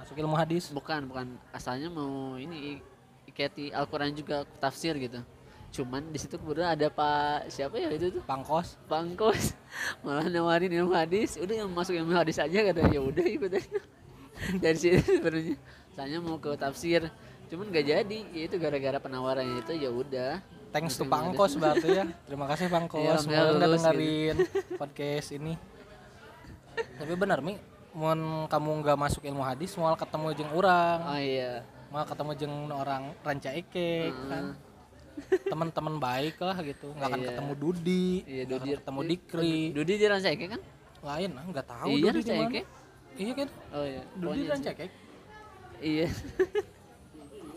masuk 0.00 0.16
ilmu 0.26 0.34
hadis 0.34 0.72
Bukan 0.74 1.06
bukan 1.06 1.38
asalnya 1.54 1.86
mau 1.86 2.34
ini 2.34 2.82
iketi 3.30 3.70
Al-Quran 3.70 4.10
juga 4.16 4.42
tafsir 4.58 4.98
gitu. 4.98 5.22
Cuman 5.70 6.02
di 6.10 6.18
situ 6.18 6.34
kemudian 6.34 6.66
ada 6.74 6.90
Pak 6.90 7.46
siapa 7.46 7.78
ya 7.78 7.94
itu 7.94 8.18
tuh? 8.18 8.22
Pangkos. 8.26 8.74
Bangkos 8.90 9.54
malah 10.04 10.26
nawarin 10.26 10.70
ilmu 10.74 10.90
hadis. 10.90 11.38
Udah 11.38 11.62
yang 11.62 11.70
masuk 11.70 11.94
ilmu 11.94 12.10
hadis 12.10 12.42
aja 12.42 12.58
kata 12.66 12.90
ya 12.90 12.98
udah 12.98 13.22
aja 13.22 13.46
dari 14.62 14.78
sini 14.78 14.98
sebenarnya. 14.98 15.56
Saya 15.94 16.18
mau 16.18 16.42
ke 16.42 16.58
tafsir. 16.58 17.06
Cuman 17.46 17.70
gak 17.70 17.86
jadi. 17.86 18.18
Ya 18.34 18.42
itu 18.50 18.56
gara-gara 18.58 18.98
penawarannya 18.98 19.62
itu 19.62 19.72
ya 19.78 19.90
udah. 19.94 20.42
Thanks 20.74 20.98
to 20.98 21.06
pangkos 21.06 21.54
berarti 21.54 22.02
ya. 22.02 22.04
Terima 22.26 22.50
kasih 22.50 22.66
pangkos. 22.66 23.26
Semoga 23.26 23.54
udah 23.54 23.66
lulus 23.70 23.82
dengerin 23.86 24.36
podcast 24.74 25.28
ini. 25.38 25.54
Tapi 26.98 27.14
benar 27.14 27.38
mi. 27.46 27.54
Mun 27.94 28.46
kamu 28.50 28.70
nggak 28.86 28.98
masuk 28.98 29.22
ilmu 29.22 29.42
hadis 29.46 29.74
mau 29.78 29.94
ketemu 29.94 30.34
jeng 30.34 30.50
orang. 30.50 30.98
Oh 31.06 31.18
iya. 31.18 31.62
Mau 31.94 32.02
ketemu 32.06 32.30
jeng 32.38 32.54
orang 32.70 33.02
ranca 33.22 33.50
eke 33.54 34.14
kan 34.30 34.54
teman-teman 35.44 35.94
baik 35.98 36.36
lah 36.40 36.56
gitu. 36.62 36.92
Nggak 36.94 37.08
akan 37.08 37.20
Iya. 37.20 37.28
ketemu 37.32 37.52
Dudi 37.56 38.06
iya 38.24 38.44
Dudi 38.44 38.68
ketemu 38.76 39.00
Dikri. 39.06 39.56
Dudi 39.72 39.92
di 39.96 40.06
Rancake 40.06 40.46
kan? 40.48 40.60
Lain 41.00 41.30
ah 41.36 41.44
nggak 41.48 41.66
tahu 41.66 41.88
iya 41.96 42.10
Dudi 42.12 42.22
di 42.22 42.32
mana. 42.34 42.60
Iya 43.10 43.32
kan 43.34 43.48
oh 43.74 43.84
iya. 43.84 44.02
Dudi 44.14 44.24
pokoknya 44.24 44.52
ranca 44.54 44.70
eke. 44.70 44.86
Iya. 45.80 46.06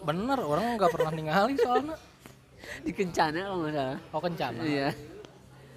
Bener 0.03 0.39
orang 0.39 0.63
nggak 0.75 0.91
pernah 0.91 1.11
ningali 1.11 1.55
soalnya. 1.57 1.95
Di 2.87 2.91
Kencana 2.95 3.39
kalau 3.43 3.57
nggak 3.59 3.75
salah. 3.75 3.97
Oh 4.15 4.21
kencana. 4.23 4.61
Iya. 4.63 4.87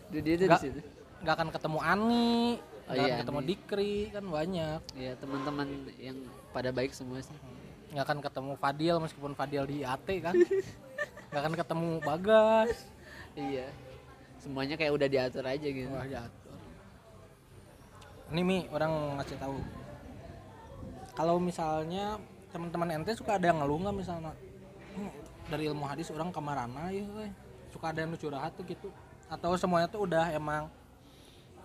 Dudi 0.07 0.31
itu 0.39 0.45
di 0.47 0.59
situ. 0.63 0.81
nggak 1.23 1.35
akan 1.35 1.49
ketemu 1.51 1.79
Ani 1.83 2.31
Oh 2.87 2.95
iya, 2.95 3.19
ketemu. 3.19 3.41
Dikri 3.43 3.95
kan 4.15 4.23
banyak. 4.23 4.81
Iya 4.95 5.13
teman-teman 5.19 5.67
yang 5.99 6.15
pada 6.55 6.71
baik 6.71 6.95
semua 6.95 7.19
sih. 7.19 7.35
Nggak 7.91 8.05
akan 8.07 8.19
ketemu 8.23 8.53
Fadil 8.55 8.97
meskipun 9.03 9.33
Fadil 9.35 9.67
di 9.67 9.83
AT 9.83 10.07
kan 10.23 10.35
nggak 11.31 11.41
akan 11.43 11.55
ketemu 11.55 11.91
Bagas. 12.03 12.73
Iya. 13.37 13.69
Semuanya 14.41 14.75
kayak 14.79 14.93
udah 14.95 15.09
diatur 15.11 15.45
aja 15.45 15.69
gitu. 15.69 15.91
Wah 15.91 16.07
jatuh 16.07 16.47
ini 18.35 18.43
mi 18.43 18.59
orang 18.75 19.21
ngasih 19.21 19.39
tahu. 19.39 19.59
Kalau 21.15 21.37
misalnya 21.39 22.19
teman-teman 22.51 22.99
ente 22.99 23.15
suka 23.15 23.39
ada 23.39 23.47
yang 23.53 23.63
ngeluh 23.63 23.79
nggak 23.87 23.97
misalnya? 23.97 24.33
"Hmm, 24.99 25.13
dari 25.47 25.71
ilmu 25.71 25.85
hadis 25.87 26.11
orang 26.11 26.35
kemarana 26.35 26.91
ya 26.91 27.07
weh." 27.15 27.31
suka 27.71 27.93
ada 27.93 28.09
yang 28.09 28.17
curhat 28.17 28.57
tuh 28.57 28.65
gitu. 28.65 28.89
Atau 29.29 29.53
semuanya 29.61 29.85
tuh 29.91 30.09
udah 30.09 30.33
emang 30.33 30.73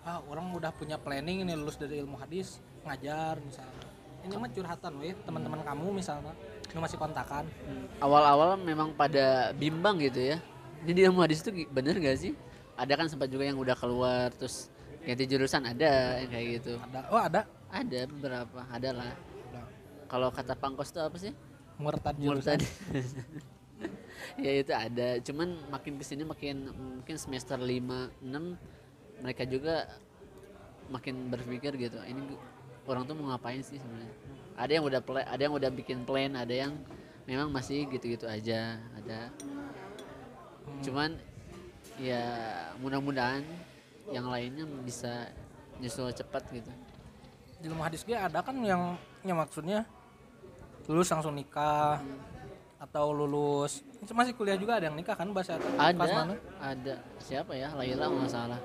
ah 0.02 0.18
orang 0.28 0.50
udah 0.52 0.74
punya 0.74 0.98
planning 0.98 1.46
ini 1.46 1.54
lulus 1.56 1.78
dari 1.78 2.02
ilmu 2.02 2.18
hadis 2.20 2.60
ngajar 2.84 3.38
misalnya. 3.40 3.86
Ini 4.22 4.34
mah 4.38 4.50
curhatan 4.52 4.92
weh 5.02 5.14
teman-teman 5.24 5.60
kamu 5.66 5.86
misalnya 5.98 6.34
nu 6.70 6.78
masih 6.80 6.98
kontakan? 6.98 7.44
Awal-awal 7.98 8.56
memang 8.60 8.94
pada 8.94 9.50
bimbang 9.58 9.98
gitu 9.98 10.34
ya. 10.34 10.38
Jadi 10.82 10.98
ilmu 11.06 11.22
hadis 11.22 11.42
itu 11.42 11.66
bener 11.70 11.98
gak 11.98 12.18
sih? 12.18 12.32
Ada 12.78 12.98
kan 12.98 13.06
sempat 13.10 13.28
juga 13.30 13.46
yang 13.46 13.58
udah 13.58 13.76
keluar 13.76 14.30
terus 14.34 14.70
ganti 15.02 15.26
jurusan 15.26 15.66
ada 15.66 16.22
yang 16.22 16.30
kayak 16.30 16.46
gitu. 16.62 16.72
Ada. 16.78 16.98
Oh 17.10 17.20
ada? 17.20 17.40
Ada 17.70 18.00
beberapa 18.08 18.60
ada 18.70 18.90
lah. 18.94 19.12
Kalau 20.06 20.28
kata 20.30 20.54
pangkos 20.58 20.90
itu 20.92 21.00
apa 21.00 21.16
sih? 21.18 21.32
Murtad 21.80 22.16
jurusan. 22.18 22.58
Murtad. 22.58 22.62
ya 24.44 24.52
itu 24.62 24.72
ada. 24.72 25.08
Cuman 25.24 25.48
makin 25.68 25.98
ke 25.98 26.04
sini 26.04 26.22
makin 26.22 26.70
mungkin 26.72 27.16
semester 27.18 27.58
5 27.58 28.22
6 28.22 29.22
mereka 29.22 29.46
juga 29.46 29.86
makin 30.90 31.30
berpikir 31.30 31.72
gitu 31.78 31.98
ini 32.04 32.36
orang 32.84 33.06
tuh 33.06 33.14
mau 33.14 33.32
ngapain 33.32 33.62
sih 33.62 33.78
sebenarnya 33.78 34.12
ada 34.56 34.70
yang 34.70 34.84
udah 34.84 35.00
ada 35.26 35.42
yang 35.42 35.54
udah 35.54 35.70
bikin 35.72 36.04
plan 36.04 36.32
ada 36.36 36.52
yang 36.52 36.72
memang 37.24 37.48
masih 37.52 37.86
gitu-gitu 37.88 38.26
aja 38.26 38.78
ada. 38.98 39.30
Cuman 40.82 41.14
ya 42.00 42.22
mudah-mudahan 42.80 43.44
yang 44.10 44.26
lainnya 44.26 44.66
bisa 44.82 45.30
nyusul 45.78 46.10
cepat 46.12 46.42
gitu. 46.50 46.70
Di 47.62 47.70
ilmu 47.70 47.82
hadis 47.82 48.02
gue 48.02 48.18
ada 48.18 48.42
kan 48.42 48.58
yang 48.62 48.98
yang 49.22 49.38
maksudnya 49.38 49.86
lulus 50.90 51.14
langsung 51.14 51.38
nikah 51.38 52.02
atau 52.82 53.14
lulus? 53.14 53.86
Masih 54.10 54.34
kuliah 54.34 54.58
juga 54.58 54.82
ada 54.82 54.90
yang 54.90 54.98
nikah 54.98 55.14
kan 55.14 55.30
bahasa 55.30 55.54
ada 55.54 55.94
mana? 56.26 56.34
ada. 56.58 56.94
Siapa 57.22 57.54
ya? 57.54 57.70
Laila 57.78 58.10
nggak 58.10 58.30
salah. 58.30 58.58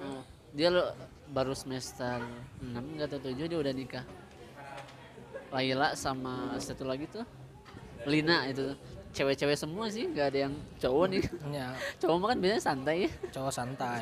Oh, 0.00 0.24
dia 0.56 0.72
lo- 0.72 0.96
baru 1.32 1.56
semester 1.56 2.20
6 2.60 2.76
nggak 2.96 3.08
atau 3.08 3.20
7 3.24 3.48
dia 3.48 3.56
udah 3.60 3.72
nikah 3.72 4.04
Laila 5.52 5.92
sama 5.92 6.56
satu 6.56 6.88
lagi 6.88 7.04
tuh 7.06 7.22
Lina 8.08 8.48
itu. 8.48 8.72
Cewek-cewek 9.12 9.60
semua 9.60 9.92
sih 9.92 10.08
nggak 10.08 10.26
ada 10.32 10.38
yang 10.48 10.54
cowok 10.80 11.04
nih. 11.12 11.22
Ya 11.52 11.68
cowok 12.00 12.16
mah 12.16 12.28
kan 12.32 12.38
biasanya 12.40 12.62
santai 12.64 12.96
ya. 13.04 13.10
Cowok 13.28 13.52
santai. 13.52 14.00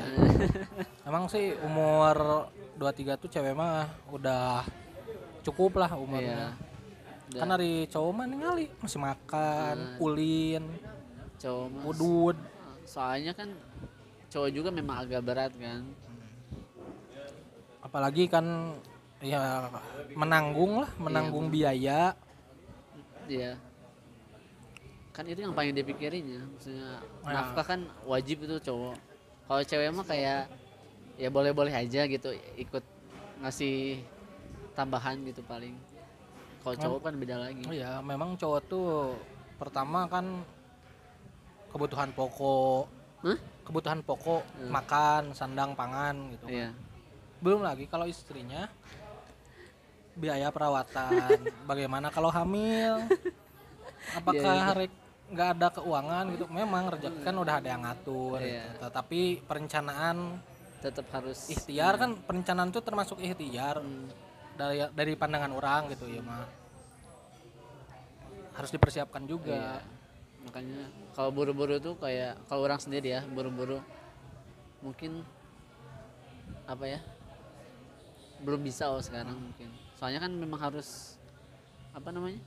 Emang 1.07 1.27
sih 1.27 1.51
umur 1.59 2.47
23 2.79 3.19
tuh 3.21 3.29
cewek 3.29 3.51
mah 3.51 3.91
udah 4.09 4.63
cukup 5.43 5.83
lah 5.83 5.91
iya. 5.91 5.99
Umurnya 5.99 6.41
Udah. 7.27 7.39
kan 7.43 7.47
dari 7.51 7.73
cowok 7.91 8.11
mah 8.15 8.25
ningali 8.25 8.65
masih 8.79 8.99
makan 8.99 9.75
Hmm. 9.75 10.03
ulin 10.03 10.63
cowok 11.37 11.65
mah 11.67 11.83
udud. 11.91 12.37
Soalnya 12.87 13.35
kan 13.35 13.51
cowok 14.31 14.49
juga 14.49 14.69
memang 14.71 15.03
agak 15.03 15.21
berat 15.21 15.51
kan. 15.59 15.83
Apalagi 17.83 18.31
kan 18.31 18.77
ya 19.21 19.69
menanggung 20.13 20.81
lah 20.81 20.91
menanggung 20.97 21.47
biaya 21.47 22.17
Iya. 23.25 23.55
Kan 25.11 25.23
itu 25.25 25.39
yang 25.39 25.53
paling 25.53 25.71
dipikirin 25.71 26.25
ya. 26.25 26.41
Maksudnya 26.43 26.89
Ya. 27.21 27.31
nafkah 27.31 27.63
kan 27.65 27.79
wajib 28.03 28.43
itu 28.43 28.59
cowok. 28.59 28.97
Kalau 29.45 29.61
cewek 29.61 29.87
mah 29.89 30.03
kayak 30.03 30.51
ya 31.15 31.29
boleh-boleh 31.29 31.71
aja 31.71 32.03
gitu 32.05 32.29
ikut 32.57 32.83
ngasih 33.39 34.03
tambahan 34.73 35.21
gitu 35.23 35.39
paling. 35.43 35.77
Kalau 36.59 36.75
cowok 36.75 36.99
kan 37.01 37.13
beda 37.15 37.35
lagi. 37.39 37.63
oh 37.63 37.71
ya 37.73 38.01
memang 38.01 38.35
cowok 38.35 38.61
tuh 38.65 39.15
pertama 39.55 40.03
kan 40.05 40.43
kebutuhan 41.69 42.11
pokok 42.11 42.83
Hah? 43.21 43.37
kebutuhan 43.63 43.99
pokok 44.01 44.43
Hmm. 44.57 44.69
makan 44.69 45.23
sandang 45.31 45.71
pangan 45.71 46.15
gitu 46.31 46.45
kan. 46.45 46.51
Iya. 46.51 46.69
belum 47.39 47.63
lagi 47.63 47.85
kalau 47.85 48.05
istrinya 48.05 48.69
biaya 50.17 50.47
perawatan 50.51 51.39
bagaimana 51.69 52.11
kalau 52.11 52.29
hamil 52.31 53.05
apakah 54.17 54.53
Iya, 54.55 54.65
iya. 54.67 54.73
rek 54.75 54.93
nggak 55.31 55.49
ada 55.55 55.67
keuangan 55.79 56.23
gitu 56.35 56.45
memang 56.51 56.91
rezeki 56.91 57.23
kan 57.23 57.35
udah 57.39 57.55
ada 57.63 57.67
yang 57.71 57.81
ngatur 57.87 58.39
Iya. 58.43 58.63
gitu. 58.67 58.79
tetapi 58.87 59.21
perencanaan 59.47 60.17
Tetap 60.81 61.05
harus 61.13 61.45
ikhtiar 61.45 61.93
kan 62.01 62.17
perencanaan 62.25 62.73
itu 62.73 62.81
termasuk 62.81 63.21
ikhtiar 63.21 63.79
Hmm, 63.79 64.09
dari 64.57 64.81
dari 64.91 65.13
pandangan 65.13 65.53
orang 65.53 65.93
gitu 65.93 66.09
ya 66.09 66.19
mah 66.25 66.43
harus 68.57 68.69
dipersiapkan 68.73 69.23
iya. 69.23 69.29
juga 69.29 69.61
Makanya 70.41 70.89
kalau 71.13 71.29
buru-buru 71.29 71.77
tuh 71.77 71.93
kayak 72.01 72.33
kalau 72.49 72.65
orang 72.65 72.81
sendiri 72.81 73.13
ya, 73.13 73.21
buru-buru 73.29 73.77
mungkin 74.81 75.21
apa 76.65 76.85
ya? 76.89 76.99
Belum 78.41 78.61
bisa 78.65 78.89
oh 78.89 79.01
sekarang 79.01 79.37
mungkin. 79.37 79.69
Soalnya 80.01 80.17
kan 80.17 80.33
memang 80.33 80.57
harus 80.57 81.13
apa 81.93 82.09
namanya? 82.09 82.41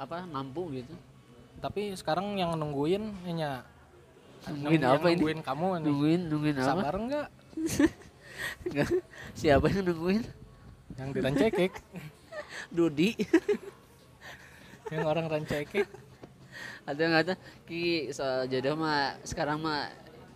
Apa 0.00 0.24
mampu 0.24 0.72
gitu. 0.72 0.96
tapi 1.60 1.92
sekarang 1.94 2.34
yang 2.40 2.56
nungguin 2.56 3.04
nya 3.36 3.62
Nungguin 4.48 4.80
apa 4.82 5.12
ini? 5.12 5.20
nungguin 5.20 5.40
kamu 5.44 5.66
nih 5.68 5.84
Nungguin, 5.86 6.20
nungguin 6.32 6.56
apa? 6.58 6.66
sabar 6.66 6.94
nggak 6.96 7.28
Nggak. 8.72 8.88
Siapa 9.36 9.64
yang 9.70 9.84
nungguin? 9.86 10.22
yang 10.96 11.08
di 11.12 11.20
Rancekek 11.20 11.72
Dudi. 12.72 13.12
yang 14.90 15.04
orang 15.04 15.28
Rancekek 15.28 15.86
ada 16.82 16.98
nggak 16.98 17.22
ada 17.30 17.34
ki 17.68 18.10
soal 18.10 18.48
jodoh 18.50 18.74
mah 18.74 19.20
sekarang 19.22 19.60
mah 19.62 19.86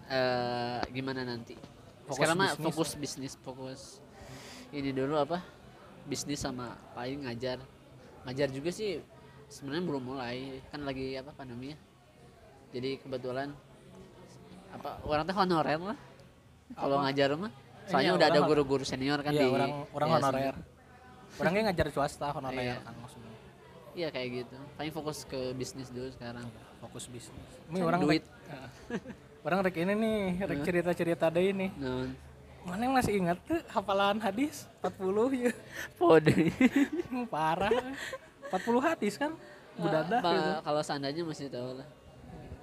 eh, 0.07 0.79
gimana 0.93 1.25
nanti? 1.27 1.57
Fokus 2.07 2.15
sekarang 2.21 2.37
mah 2.39 2.51
bisnis. 2.55 2.65
fokus 2.69 2.91
bisnis, 2.95 3.33
fokus 3.41 3.81
ini 4.71 4.95
dulu 4.95 5.19
apa? 5.19 5.43
Bisnis 6.07 6.39
sama 6.39 6.75
paling 6.93 7.27
ngajar. 7.27 7.59
Ngajar 8.25 8.49
juga 8.49 8.71
sih 8.71 9.03
sebenarnya 9.47 9.85
belum 9.85 10.03
mulai, 10.05 10.39
kan 10.69 10.83
lagi 10.83 11.15
apa 11.15 11.31
pandemi 11.31 11.71
ya. 11.71 11.79
Jadi 12.73 12.99
kebetulan 12.99 13.51
apa 14.71 14.99
orang 15.03 15.23
teh 15.25 15.35
honorer 15.35 15.81
lah. 15.81 15.99
Kalau 16.69 16.99
Apa? 16.99 17.05
ngajar 17.07 17.31
mah 17.37 17.53
soalnya 17.87 18.11
Iya, 18.11 18.19
udah 18.19 18.27
ada 18.29 18.41
guru-guru 18.43 18.83
senior 18.83 19.23
kan 19.23 19.31
iya 19.31 19.39
di 19.39 19.47
orang 19.47 19.71
orang 19.95 20.09
yayasan 20.11 20.27
honorer 20.27 20.57
orangnya 21.39 21.63
ngajar 21.71 21.87
swasta 21.89 22.27
honorer 22.35 22.59
Iya. 22.59 22.77
kan 22.83 22.95
maksudnya 22.99 23.35
Iya 23.95 24.09
kayak 24.11 24.29
gitu. 24.35 24.57
Paling 24.75 24.93
fokus 24.93 25.19
ke 25.23 25.41
bisnis 25.55 25.89
dulu 25.89 26.11
sekarang. 26.11 26.43
fokus 26.77 27.07
bisnis 27.07 27.47
ini 27.67 27.81
orang 27.81 28.03
duit. 28.03 28.21
rek, 28.21 28.35
orang 29.47 29.59
rek 29.63 29.77
ini 29.79 29.93
nih 29.95 30.19
rek 30.43 30.61
cerita 30.61 30.91
cerita 30.93 31.27
deh 31.31 31.47
ini 31.49 31.71
Non. 31.79 32.11
Mana 32.67 32.81
yang 32.83 32.95
masih 32.99 33.13
ingat 33.23 33.39
tuh? 33.47 33.63
Hafalan 33.71 34.19
hadis 34.19 34.67
40 34.83 35.47
ya. 35.47 35.53
Pode. 35.95 36.51
parah. 37.31 37.71
40 38.51 38.87
hadis 38.87 39.15
kan? 39.15 39.33
Budadah 39.79 40.19
Apa, 40.19 40.31
gitu. 40.35 40.51
Kalau 40.67 40.83
sanadnya 40.83 41.23
masih 41.23 41.47
tahu 41.47 41.71
lah. 41.79 41.89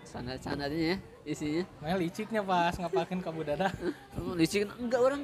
Sanad 0.04 0.40
sanadnya 0.44 0.94
ya 0.94 0.98
isinya. 1.24 1.64
Nah, 1.80 1.96
liciknya 1.96 2.42
pas 2.44 2.76
ngapalin 2.76 3.24
ke 3.24 3.32
budadah. 3.32 3.72
Oh, 4.20 4.36
licin 4.36 4.68
enggak 4.76 5.02
orang 5.02 5.22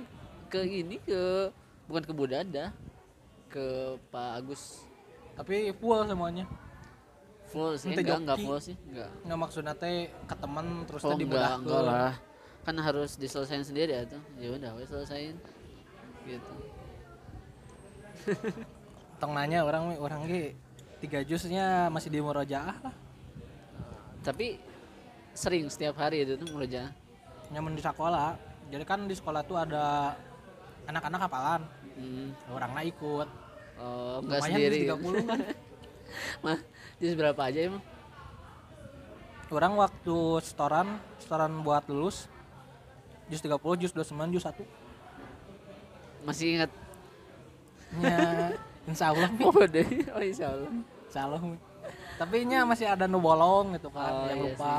ke 0.48 0.60
ini 0.63 0.96
ke 1.04 1.52
bukan 1.86 2.04
ke 2.08 2.13
Budada 2.15 2.65
ke 3.52 4.00
Pak 4.08 4.30
Agus. 4.39 4.88
Tapi 5.36 5.76
full 5.76 6.08
semuanya. 6.08 6.46
Full 7.52 7.76
sih 7.76 7.92
enggak 7.92 8.20
enggak 8.24 8.38
full 8.39 8.60
sih 8.63 8.76
enggak. 8.88 9.10
Nggak 9.28 9.39
maksudnya 9.44 9.74
teh 9.76 10.08
ke 10.08 10.36
temen 10.39 10.88
terus 10.88 11.02
oh 11.04 11.12
teh 11.12 11.26
enggak 11.28 11.52
enggak 11.60 11.82
lah 11.84 12.13
kan 12.70 12.78
harus 12.86 13.18
diselesain 13.18 13.66
sendiri 13.66 13.98
ya 13.98 14.06
tuh. 14.06 14.22
Ya 14.38 14.54
udah 14.54 14.78
we 14.78 14.86
selesain. 14.86 15.34
Gitu. 16.22 16.54
Tong 19.22 19.34
nanya 19.34 19.66
orang 19.66 19.98
orang 19.98 20.30
ge 20.30 20.54
tiga 21.02 21.26
jusnya 21.26 21.90
masih 21.90 22.14
di 22.14 22.22
murojaah 22.22 22.78
lah. 22.86 22.96
Tapi 24.22 24.62
sering 25.34 25.66
setiap 25.66 25.98
hari 25.98 26.22
itu 26.22 26.38
tuh 26.38 26.46
meruja 26.54 26.94
nyaman 27.50 27.74
di 27.74 27.82
sekolah. 27.82 28.38
Jadi 28.70 28.86
kan 28.86 29.10
di 29.10 29.18
sekolah 29.18 29.42
tuh 29.50 29.58
ada 29.58 30.14
anak-anak 30.86 31.22
hafalan. 31.26 31.64
Hmm. 32.00 32.32
orangnya 32.54 32.84
ikut. 32.86 33.28
Oh 33.82 34.22
enggak 34.22 34.46
sendiri. 34.46 34.86
jus 34.86 34.94
30 34.94 35.26
kan. 35.26 35.40
Mah 36.46 36.60
jus 37.02 37.14
berapa 37.18 37.42
aja 37.42 37.60
emang? 37.66 37.84
Orang 39.50 39.74
waktu 39.82 40.18
setoran 40.46 41.02
setoran 41.18 41.66
buat 41.66 41.90
lulus 41.90 42.30
jus 43.30 43.42
30 43.42 43.82
jus 43.82 43.92
29 43.94 44.34
jus 44.36 44.44
1 44.44 44.58
masih 46.20 46.60
ingat? 46.60 46.72
Nya 47.96 48.52
insya 48.86 49.15
Allah. 49.15 49.30
Oh 49.39 49.65
deh? 49.65 49.88
Oh 50.12 50.22
insya 50.22 50.52
Allah. 50.52 50.72
Insya 51.08 51.22
Allah. 51.26 51.42
Tapi 52.20 52.44
nya 52.44 52.68
masih 52.68 52.86
ada 52.92 53.08
nu 53.08 53.24
bolong 53.24 53.80
gitu 53.80 53.88
kan 53.89 54.12
Oh, 54.12 54.28
yang 54.28 54.39
iya 54.44 54.52
lupa. 54.52 54.76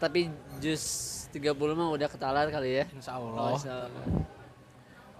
tapi 0.00 0.32
jus 0.62 0.82
30 1.28 1.52
mah 1.76 1.92
udah 1.92 2.08
ketalar 2.08 2.46
kali 2.48 2.80
ya? 2.80 2.84
Insya 2.94 3.18
oh, 3.18 3.34
Allah 3.36 3.50
insya 3.58 3.72
Allah. 3.84 4.04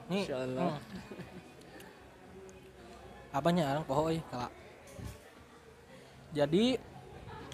nih 0.09 0.23
Insya 0.25 0.37
Allah. 0.40 0.73
hmm. 0.73 0.81
apanya 3.31 3.62
orang 3.77 3.85
pohoy 3.87 4.16
kala 4.33 4.49
jadi 6.33 6.79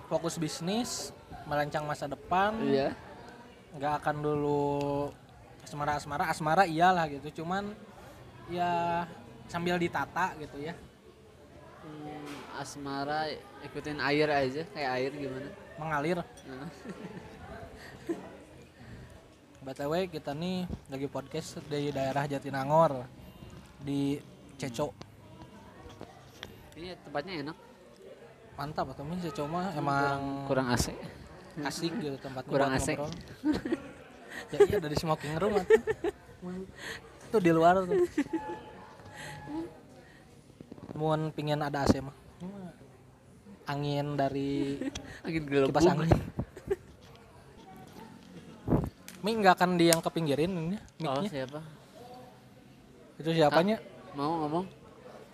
fokus 0.07 0.37
bisnis 0.37 1.11
merancang 1.49 1.85
masa 1.89 2.07
depan. 2.07 2.53
Iya 2.63 2.93
nggak 3.77 3.93
akan 4.03 4.17
dulu 4.25 5.13
asmara 5.61 5.93
asmara 6.01 6.25
asmara 6.33 6.63
iyalah 6.65 7.05
gitu. 7.13 7.43
Cuman 7.43 7.77
ya 8.49 9.05
sambil 9.47 9.77
ditata 9.77 10.33
gitu 10.41 10.57
ya. 10.65 10.75
Hmm, 11.87 12.59
asmara 12.59 13.31
ikutin 13.63 14.01
air 14.03 14.29
aja 14.33 14.63
kayak 14.75 14.91
air 14.99 15.13
gimana? 15.15 15.49
Mengalir. 15.79 16.19
Btw 19.67 20.07
kita 20.07 20.31
nih 20.31 20.63
lagi 20.87 21.11
podcast 21.11 21.59
di 21.67 21.91
daerah 21.91 22.23
Jatinangor 22.31 23.03
di 23.83 24.15
Ceco. 24.55 24.95
Ini 26.79 26.95
tempatnya 27.03 27.43
enak. 27.43 27.57
Mantap 28.57 28.95
atau 28.95 29.05
min 29.05 29.19
Ceco 29.21 29.45
mah 29.51 29.75
emang 29.75 30.47
kurang 30.47 30.71
AC 30.71 30.95
asik 31.59 31.93
gitu 31.97 32.17
tempatnya 32.19 32.51
Kurang 32.51 32.71
asik. 32.73 32.97
ngobrol. 32.97 33.13
ya 34.53 34.59
iya 34.63 34.79
dari 34.79 34.95
smoking 34.95 35.33
room 35.37 35.57
atuh. 35.57 35.81
tuh 37.29 37.41
di 37.41 37.51
luar 37.51 37.81
tuh 37.81 37.97
mau 40.93 41.13
pingin 41.31 41.59
ada 41.59 41.83
AC 41.83 42.01
mah 42.01 42.13
angin 43.67 44.15
dari 44.15 44.77
angin 45.21 45.43
kipas 45.45 45.85
angin 45.87 46.09
Mi 49.21 49.35
nggak 49.35 49.59
akan 49.59 49.75
di 49.75 49.91
yang 49.91 49.99
kepinggirin 49.99 50.53
ini 50.53 50.77
oh 51.03 51.19
siapa 51.25 51.59
Itu 53.17 53.33
siapanya? 53.33 53.81
mau 54.13 54.45
ngomong 54.45 54.65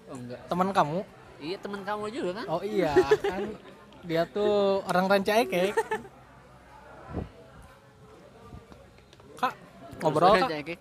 oh 0.08 0.16
enggak 0.16 0.40
Teman 0.46 0.68
kamu? 0.70 0.98
iya 1.38 1.56
teman 1.58 1.82
kamu 1.82 2.04
juga 2.08 2.30
kan 2.38 2.46
Oh 2.48 2.62
iya, 2.62 2.94
kan 3.20 3.42
dia 4.02 4.26
tuh 4.26 4.82
orang 4.90 5.06
Rancaikek. 5.06 5.78
Kak, 9.38 9.54
ngobrol 10.02 10.42
kak. 10.42 10.50
Kek. 10.66 10.78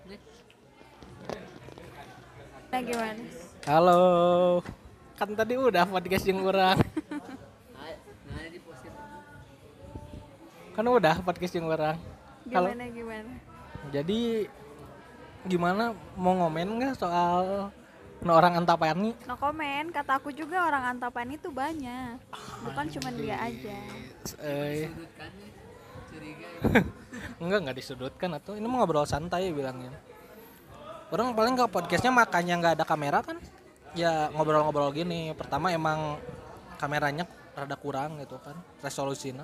Nah 2.72 2.82
gimana? 2.82 3.24
Halo. 3.70 4.02
Kan 5.22 5.38
tadi 5.38 5.54
udah 5.54 5.86
podcast 5.86 6.26
yang 6.26 6.42
nah 6.42 6.78
posisi 8.66 8.90
Kan 10.74 10.86
udah 10.90 11.16
podcast 11.22 11.54
yang 11.54 11.70
kurang. 11.70 11.98
Halo. 12.50 12.74
Gimana 12.74 12.86
gimana? 12.90 13.34
Jadi 13.94 14.50
gimana 15.46 15.84
mau 16.18 16.34
ngomen 16.38 16.82
nggak 16.82 16.98
soal 16.98 17.70
no 18.22 18.38
orang 18.38 18.62
Antapani? 18.62 19.18
No 19.26 19.36
komen, 19.38 19.90
kata 19.90 20.22
aku 20.22 20.30
juga 20.30 20.66
orang 20.66 20.98
Antapani 20.98 21.42
itu 21.42 21.50
banyak. 21.50 22.22
Bukan 22.66 22.86
cuma 22.98 23.10
dia 23.18 23.36
aja. 23.42 23.78
Eh, 24.42 24.90
curiga 26.12 26.48
enggak 27.42 27.60
nggak 27.66 27.78
disudutkan 27.82 28.38
atau 28.38 28.54
ini 28.54 28.66
mau 28.70 28.84
ngobrol 28.84 29.10
santai 29.10 29.50
bilangnya. 29.50 29.94
Orang 31.12 31.34
paling 31.36 31.58
ke 31.58 31.66
podcastnya 31.68 32.14
makanya 32.14 32.54
nggak 32.62 32.74
ada 32.80 32.86
kamera 32.86 33.20
kan? 33.26 33.38
Ya 33.98 34.32
ngobrol-ngobrol 34.32 34.94
gini. 34.96 35.36
Pertama 35.36 35.74
emang 35.74 36.22
kameranya 36.80 37.28
rada 37.52 37.76
kurang 37.76 38.22
gitu 38.24 38.40
kan 38.40 38.56
resolusinya. 38.80 39.44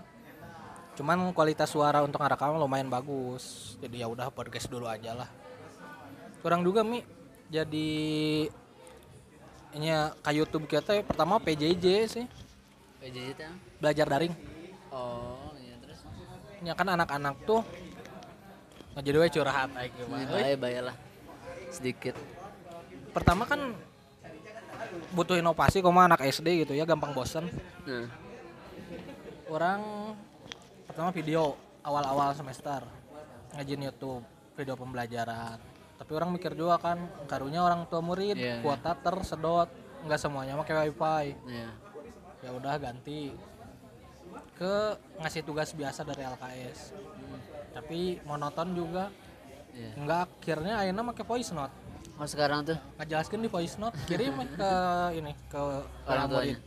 Cuman 0.95 1.29
kualitas 1.35 1.69
suara 1.69 2.01
untuk 2.01 2.23
ngerekam 2.23 2.57
lumayan 2.57 2.87
bagus. 2.87 3.75
Jadi 3.83 4.01
ya 4.01 4.07
udah 4.07 4.31
podcast 4.31 4.71
dulu 4.71 4.87
aja 4.87 5.13
lah. 5.13 5.29
Kurang 6.39 6.63
juga 6.63 6.81
mi 6.87 7.03
jadi 7.47 7.89
ini 9.75 9.91
ya, 9.91 10.13
ke 10.23 10.31
YouTube 10.31 10.65
kita 10.69 11.03
pertama 11.03 11.41
PJJ 11.41 11.85
sih 12.07 12.25
PJJ 13.03 13.17
itu 13.35 13.43
belajar 13.81 14.05
daring. 14.07 14.33
oh 14.93 15.51
iya 15.59 15.75
terus 15.83 15.99
Ya 16.63 16.73
kan 16.73 16.87
anak-anak 16.89 17.35
tuh 17.45 17.61
nah, 18.95 19.01
jadi 19.03 19.17
we 19.21 19.29
curhat 19.29 19.69
aja 19.75 19.85
ini 19.85 19.93
gimana. 20.01 20.31
bayar 20.31 20.57
bayar 20.57 20.83
lah 20.93 20.97
sedikit 21.69 22.15
Pertama 23.13 23.49
kan 23.49 23.73
butuh 25.13 25.41
inovasi 25.41 25.81
koma 25.81 26.05
anak 26.05 26.21
SD 26.21 26.65
gitu 26.65 26.73
ya 26.77 26.85
gampang 26.85 27.09
bosen. 27.17 27.49
nah 27.85 28.05
Orang 29.49 29.81
pertama 30.85 31.09
video 31.09 31.57
awal-awal 31.81 32.35
semester 32.37 32.83
ngajin 33.55 33.89
YouTube 33.89 34.21
video 34.53 34.75
pembelajaran. 34.77 35.76
Tapi 35.97 36.11
orang 36.13 36.29
mikir 36.31 36.53
juga 36.53 36.77
kan 36.77 36.97
karunya 37.25 37.59
orang 37.59 37.85
tua 37.85 37.99
murid 37.99 38.33
Iya, 38.33 38.61
kuota 38.61 38.93
tersedot 38.93 39.69
nggak 40.05 40.19
semuanya 40.19 40.53
pakai 40.55 40.75
wifi. 40.85 41.25
iya. 41.47 41.69
Ya 42.39 42.49
udah 42.51 42.77
ganti 42.77 43.33
ke 44.53 44.75
ngasih 45.17 45.41
tugas 45.41 45.69
biasa 45.71 46.01
dari 46.01 46.21
LKS. 46.21 46.93
Hmm, 46.93 47.39
Tapi 47.73 47.99
monoton 48.23 48.71
juga. 48.71 49.09
Iya. 49.71 49.91
Nggak 49.95 50.19
akhirnya 50.31 50.73
akhirnya 50.79 51.03
pakai 51.07 51.25
voice 51.25 51.51
note. 51.51 51.73
Oh 52.17 52.25
sekarang 52.25 52.61
tuh? 52.63 52.77
Ngajelaskan 52.97 53.39
di 53.39 53.49
voice 53.49 53.75
note 53.77 53.97
kirim 54.05 54.33
ke 54.57 54.71
ini 55.13 55.33
ke 55.47 55.61
orang 56.05 56.27
murid 56.27 56.59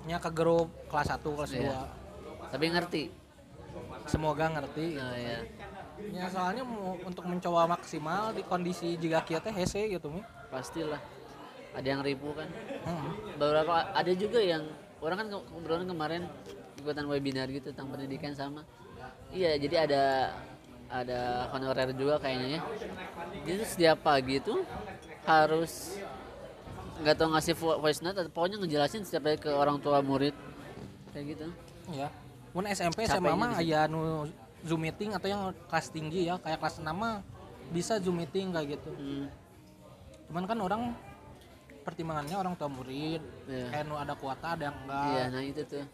nya 0.00 0.16
ke 0.16 0.32
grup 0.32 0.72
kelas 0.88 1.12
1 1.12 1.20
kelas 1.20 1.50
Iya. 1.52 1.80
tapi 2.48 2.64
ngerti? 2.68 3.02
2 3.70 4.08
semoga 4.08 4.48
ngerti. 4.48 4.96
Oh 4.96 5.12
iya 5.14 5.38
ya 6.10 6.26
soalnya 6.26 6.62
mau 6.62 6.96
untuk 7.00 7.24
mencoba 7.24 7.68
maksimal 7.68 8.32
di 8.32 8.42
kondisi 8.42 8.96
jika 8.96 9.20
kita 9.20 9.48
hese 9.48 9.86
gitu 9.88 10.08
mi. 10.08 10.20
Pastilah. 10.48 11.00
Ada 11.70 11.86
yang 11.86 12.02
ribu 12.02 12.34
kan. 12.34 12.48
Hmm. 12.82 13.14
beberapa 13.38 13.94
ada 13.94 14.12
juga 14.12 14.42
yang 14.42 14.66
orang 14.98 15.16
kan 15.16 15.26
ke- 15.30 15.46
kebetulan 15.48 15.86
kemarin 15.86 16.22
ikutan 16.76 17.06
webinar 17.06 17.46
gitu 17.46 17.70
tentang 17.70 17.88
pendidikan 17.88 18.34
sama. 18.34 18.66
Iya 19.30 19.54
jadi 19.56 19.86
ada 19.86 20.02
ada 20.90 21.20
honorer 21.54 21.94
juga 21.94 22.18
kayaknya 22.18 22.58
ya. 22.58 22.60
Jadi 23.46 23.62
setiap 23.62 24.02
pagi 24.02 24.42
itu 24.42 24.66
harus 25.22 26.02
nggak 27.00 27.16
tahu 27.16 27.28
ngasih 27.32 27.54
vo- 27.54 27.78
voice 27.78 28.02
note 28.02 28.18
atau 28.18 28.28
pokoknya 28.28 28.58
ngejelasin 28.60 29.06
setiap 29.06 29.30
hari 29.30 29.38
ke 29.38 29.48
orang 29.48 29.78
tua 29.78 30.02
murid. 30.02 30.34
Kayak 31.14 31.24
gitu. 31.32 31.46
Ya 31.94 32.10
mun 32.50 32.66
SMP 32.66 33.06
Capeknya 33.06 33.30
SMA 33.30 33.38
mah 33.38 33.50
aya 33.62 33.86
nu 33.86 34.26
zoom 34.60 34.80
meeting 34.84 35.10
atau 35.16 35.28
yang 35.28 35.42
kelas 35.68 35.88
tinggi 35.88 36.28
ya 36.28 36.36
kayak 36.36 36.60
kelas 36.60 36.80
6 36.80 36.88
mah 36.92 37.24
bisa 37.70 37.96
zoom 38.02 38.20
meeting 38.20 38.52
kayak 38.52 38.76
gitu. 38.76 38.90
Hmm, 38.92 39.26
cuman 40.28 40.44
kan 40.44 40.58
orang 40.60 40.82
pertimbangannya 41.80 42.36
orang 42.36 42.54
tua 42.60 42.68
murid 42.68 43.22
Iya. 43.48 43.66
kayak 43.72 43.84
nu 43.88 43.96
ada 43.96 44.14
kuota 44.14 44.54
ada 44.54 44.68
yang 44.68 44.76
enggak. 44.84 45.04
Iya 45.08 45.24
nah 45.32 45.42
itu 45.42 45.62
tuh. 45.64 45.84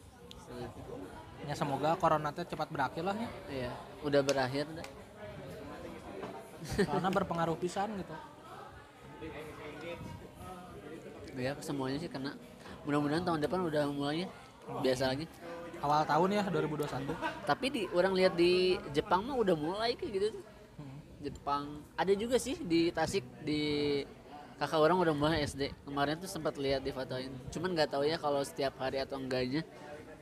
Ya 1.46 1.54
semoga 1.54 1.94
corona 1.94 2.34
teh 2.34 2.42
cepat 2.42 2.68
berakhir 2.72 3.06
lah 3.06 3.14
ya. 3.14 3.30
Iya 3.46 3.70
udah 4.02 4.20
berakhir 4.22 4.66
dah. 4.74 4.86
karena 6.66 7.08
berpengaruh 7.14 7.54
pisan 7.60 7.94
gitu. 7.94 8.14
Ya 11.36 11.52
semuanya 11.60 12.00
sih 12.00 12.10
kena. 12.10 12.32
Mudah-mudahan 12.88 13.22
tahun 13.22 13.40
depan 13.44 13.60
udah 13.66 13.84
mulai 13.92 14.26
biasa 14.82 15.14
lagi 15.14 15.30
awal 15.84 16.02
tahun 16.08 16.28
ya 16.40 16.44
2021 16.48 17.12
tapi 17.44 17.66
di 17.68 17.82
orang 17.92 18.14
lihat 18.16 18.32
di 18.34 18.80
Jepang 18.96 19.24
mah 19.26 19.36
udah 19.36 19.54
mulai 19.56 19.92
kayak 19.94 20.12
gitu. 20.12 20.28
Tuh. 20.32 20.56
Jepang. 21.26 21.82
Ada 21.96 22.12
juga 22.14 22.36
sih 22.36 22.54
di 22.60 22.92
Tasik 22.92 23.24
di 23.42 24.02
kakak 24.56 24.80
orang 24.80 24.96
udah 25.00 25.14
mulai 25.16 25.44
SD 25.44 25.68
kemarin 25.84 26.16
tuh 26.20 26.30
sempat 26.30 26.56
lihat 26.56 26.84
di 26.84 26.92
fotoin. 26.92 27.32
Cuman 27.52 27.72
nggak 27.76 27.92
tahu 27.92 28.04
ya 28.06 28.16
kalau 28.20 28.40
setiap 28.44 28.76
hari 28.80 29.02
atau 29.02 29.18
enggaknya. 29.18 29.64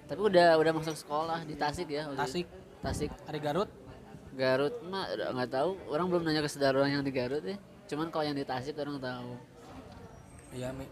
Tapi 0.05 0.21
udah 0.21 0.59
udah 0.61 0.73
masuk 0.75 0.97
sekolah 0.97 1.45
di 1.45 1.55
Tasik 1.59 1.91
ya. 1.91 2.09
Tasik. 2.15 2.47
Tasik. 2.81 3.11
Hari 3.27 3.41
Garut? 3.41 3.71
Garut 4.35 4.75
mah 4.87 5.07
nggak 5.13 5.51
tahu. 5.51 5.71
Orang 5.91 6.09
belum 6.11 6.23
nanya 6.25 6.43
ke 6.43 6.51
saudara 6.51 6.83
orang 6.83 7.01
yang 7.01 7.05
di 7.05 7.13
Garut 7.13 7.45
ya. 7.45 7.57
Cuman 7.91 8.09
kalau 8.09 8.25
yang 8.25 8.37
di 8.37 8.47
Tasik 8.47 8.79
orang 8.81 8.99
tahu. 8.99 9.33
Iya 10.55 10.71
mi. 10.71 10.87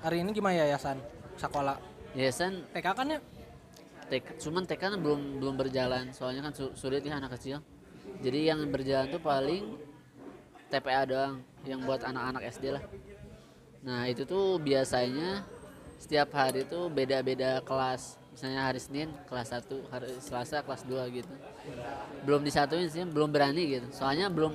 Hari 0.00 0.22
ini 0.22 0.30
gimana 0.30 0.54
yayasan? 0.54 1.02
Sekolah? 1.34 1.76
Yayasan 2.14 2.64
TK 2.72 2.86
kan 2.96 3.06
ya 3.12 3.20
TK, 4.06 4.38
cuman 4.38 4.62
TK 4.62 4.78
kan 4.78 5.00
belum 5.02 5.42
belum 5.42 5.54
berjalan. 5.58 6.14
Soalnya 6.14 6.46
kan 6.46 6.52
su- 6.54 6.74
sulit 6.78 7.02
ya 7.02 7.18
anak 7.18 7.34
kecil. 7.38 7.58
Jadi 8.22 8.48
yang 8.48 8.62
berjalan 8.70 9.10
tuh 9.10 9.20
paling 9.20 9.76
TPA 10.70 11.02
doang 11.06 11.42
yang 11.66 11.82
buat 11.82 12.02
anak-anak 12.06 12.42
SD 12.54 12.74
lah. 12.74 12.84
Nah 13.82 14.06
itu 14.06 14.22
tuh 14.22 14.58
biasanya 14.62 15.42
setiap 15.98 16.30
hari 16.34 16.66
tuh 16.66 16.86
beda-beda 16.90 17.58
kelas. 17.62 18.18
Misalnya 18.36 18.68
hari 18.68 18.80
Senin 18.82 19.08
kelas 19.26 19.48
1 19.48 19.64
hari 19.88 20.12
Selasa 20.20 20.60
kelas 20.60 20.82
2 20.84 21.08
gitu. 21.10 21.32
Belum 22.22 22.44
disatuin 22.44 22.86
sih 22.86 23.02
belum 23.02 23.32
berani 23.32 23.80
gitu. 23.80 23.86
Soalnya 23.90 24.30
belum 24.30 24.54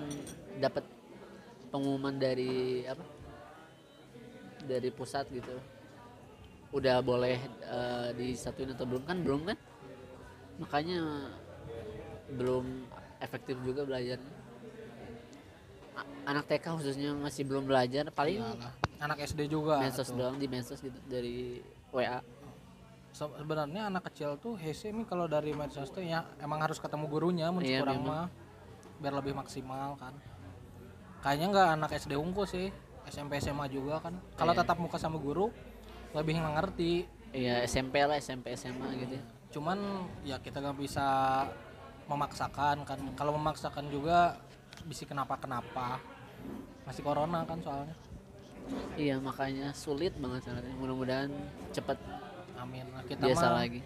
dapat 0.61 0.85
pengumuman 1.71 2.15
dari 2.15 2.85
apa 2.85 3.01
dari 4.61 4.93
pusat 4.93 5.25
gitu 5.33 5.57
udah 6.71 6.97
boleh 6.99 7.35
eh, 7.61 8.09
disatuin 8.15 8.71
atau 8.71 8.85
belum 8.85 9.03
kan 9.03 9.17
belum 9.19 9.41
kan 9.43 9.57
makanya 10.57 10.99
belum 12.31 12.87
efektif 13.19 13.59
juga 13.59 13.83
belajarnya 13.83 14.33
A- 15.91 16.07
anak 16.25 16.47
TK 16.47 16.65
khususnya 16.71 17.11
masih 17.13 17.43
belum 17.43 17.67
belajar 17.67 18.07
paling 18.09 18.39
Iyalah. 18.39 18.71
anak 18.99 19.17
SD 19.21 19.51
juga 19.51 19.79
medsos 19.79 20.07
tuh. 20.07 20.15
doang 20.15 20.39
di 20.39 20.47
medsos 20.47 20.79
gitu 20.79 20.95
dari 21.05 21.59
WA 21.91 22.23
Se- 23.11 23.35
sebenarnya 23.35 23.91
anak 23.91 24.07
kecil 24.07 24.39
tuh 24.39 24.55
hese 24.55 24.89
mi 24.89 25.03
kalau 25.03 25.27
dari 25.27 25.51
medsos 25.51 25.91
tuh 25.91 25.99
ya 25.99 26.23
emang 26.39 26.63
harus 26.63 26.79
ketemu 26.79 27.05
gurunya 27.05 27.51
mun 27.51 27.59
Iya, 27.59 27.83
mah 27.83 28.31
biar 28.97 29.11
lebih 29.13 29.35
maksimal 29.35 29.99
kan 29.99 30.15
kayaknya 31.19 31.47
nggak 31.51 31.67
anak 31.75 31.91
SD 31.91 32.15
unggul 32.15 32.47
sih 32.47 32.71
SMP 33.03 33.35
SMA 33.37 33.67
juga 33.67 33.99
kan 33.99 34.15
kalau 34.39 34.55
Iya. 34.55 34.63
tetap 34.63 34.79
muka 34.79 34.95
sama 34.95 35.19
guru 35.19 35.51
lebih 36.15 36.39
ngerti. 36.39 36.93
Ya 37.31 37.63
SMP 37.63 38.03
lah 38.03 38.19
SMP 38.19 38.51
SMA 38.59 38.91
gitu 38.99 39.15
ya. 39.15 39.23
cuman 39.51 40.07
ya 40.23 40.39
kita 40.39 40.63
nggak 40.63 40.79
bisa 40.79 41.07
memaksakan 42.07 42.83
kan. 42.87 42.99
Kalau 43.15 43.35
memaksakan 43.35 43.87
juga 43.91 44.39
bisa 44.87 45.03
kenapa 45.03 45.35
kenapa 45.39 45.99
masih 46.87 47.03
corona 47.03 47.43
kan 47.43 47.59
soalnya. 47.59 47.95
Iya 48.95 49.19
makanya 49.19 49.75
sulit 49.75 50.15
banget 50.19 50.47
sebenarnya. 50.47 50.75
Mudah-mudahan 50.79 51.31
cepat 51.75 51.99
amin. 52.59 52.87
Nah, 52.95 53.03
kita 53.03 53.27
biasa 53.27 53.47
mah 53.47 53.59
lagi. 53.59 53.81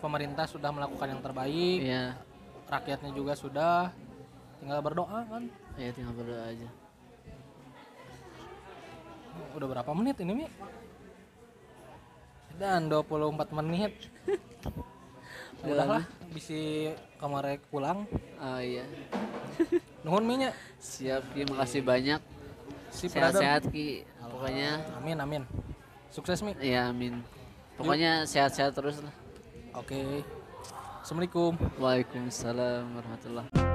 Pemerintah 0.00 0.44
sudah 0.48 0.70
melakukan 0.72 1.08
yang 1.12 1.22
terbaik. 1.24 1.78
Iya. 1.84 2.04
Rakyatnya 2.72 3.12
juga 3.12 3.36
sudah. 3.36 3.92
Tinggal 4.60 4.80
berdoa 4.80 5.28
kan. 5.28 5.44
Ya 5.76 5.92
tinggal 5.92 6.16
berdoa 6.16 6.48
aja 6.48 6.81
udah 9.56 9.66
berapa 9.68 9.90
menit 9.94 10.16
ini 10.20 10.44
mi? 10.44 10.46
Dan 12.56 12.88
24 12.88 13.58
menit. 13.58 13.92
Udahlah. 15.62 16.02
bisa 16.34 16.96
kemarin 17.20 17.60
pulang. 17.70 18.08
Oh 18.42 18.58
iya. 18.58 18.82
Nuhun 20.02 20.26
mi 20.26 20.42
nya 20.42 20.50
siap 20.82 21.22
Ki. 21.36 21.46
Makasih 21.46 21.82
banyak. 21.86 22.20
Sehat-sehat 22.90 23.70
Ki. 23.70 24.02
Pokoknya. 24.18 24.82
Amin 24.98 25.18
amin. 25.22 25.42
Sukses 26.10 26.42
mi. 26.42 26.56
Ya 26.58 26.90
amin. 26.90 27.22
Pokoknya 27.78 28.26
sehat-sehat 28.26 28.74
terus 28.74 28.98
lah. 29.04 29.14
Oke. 29.78 30.26
Assalamualaikum. 31.02 31.54
Waalaikumsalam 31.78 32.94
warahmatullahi 32.98 33.71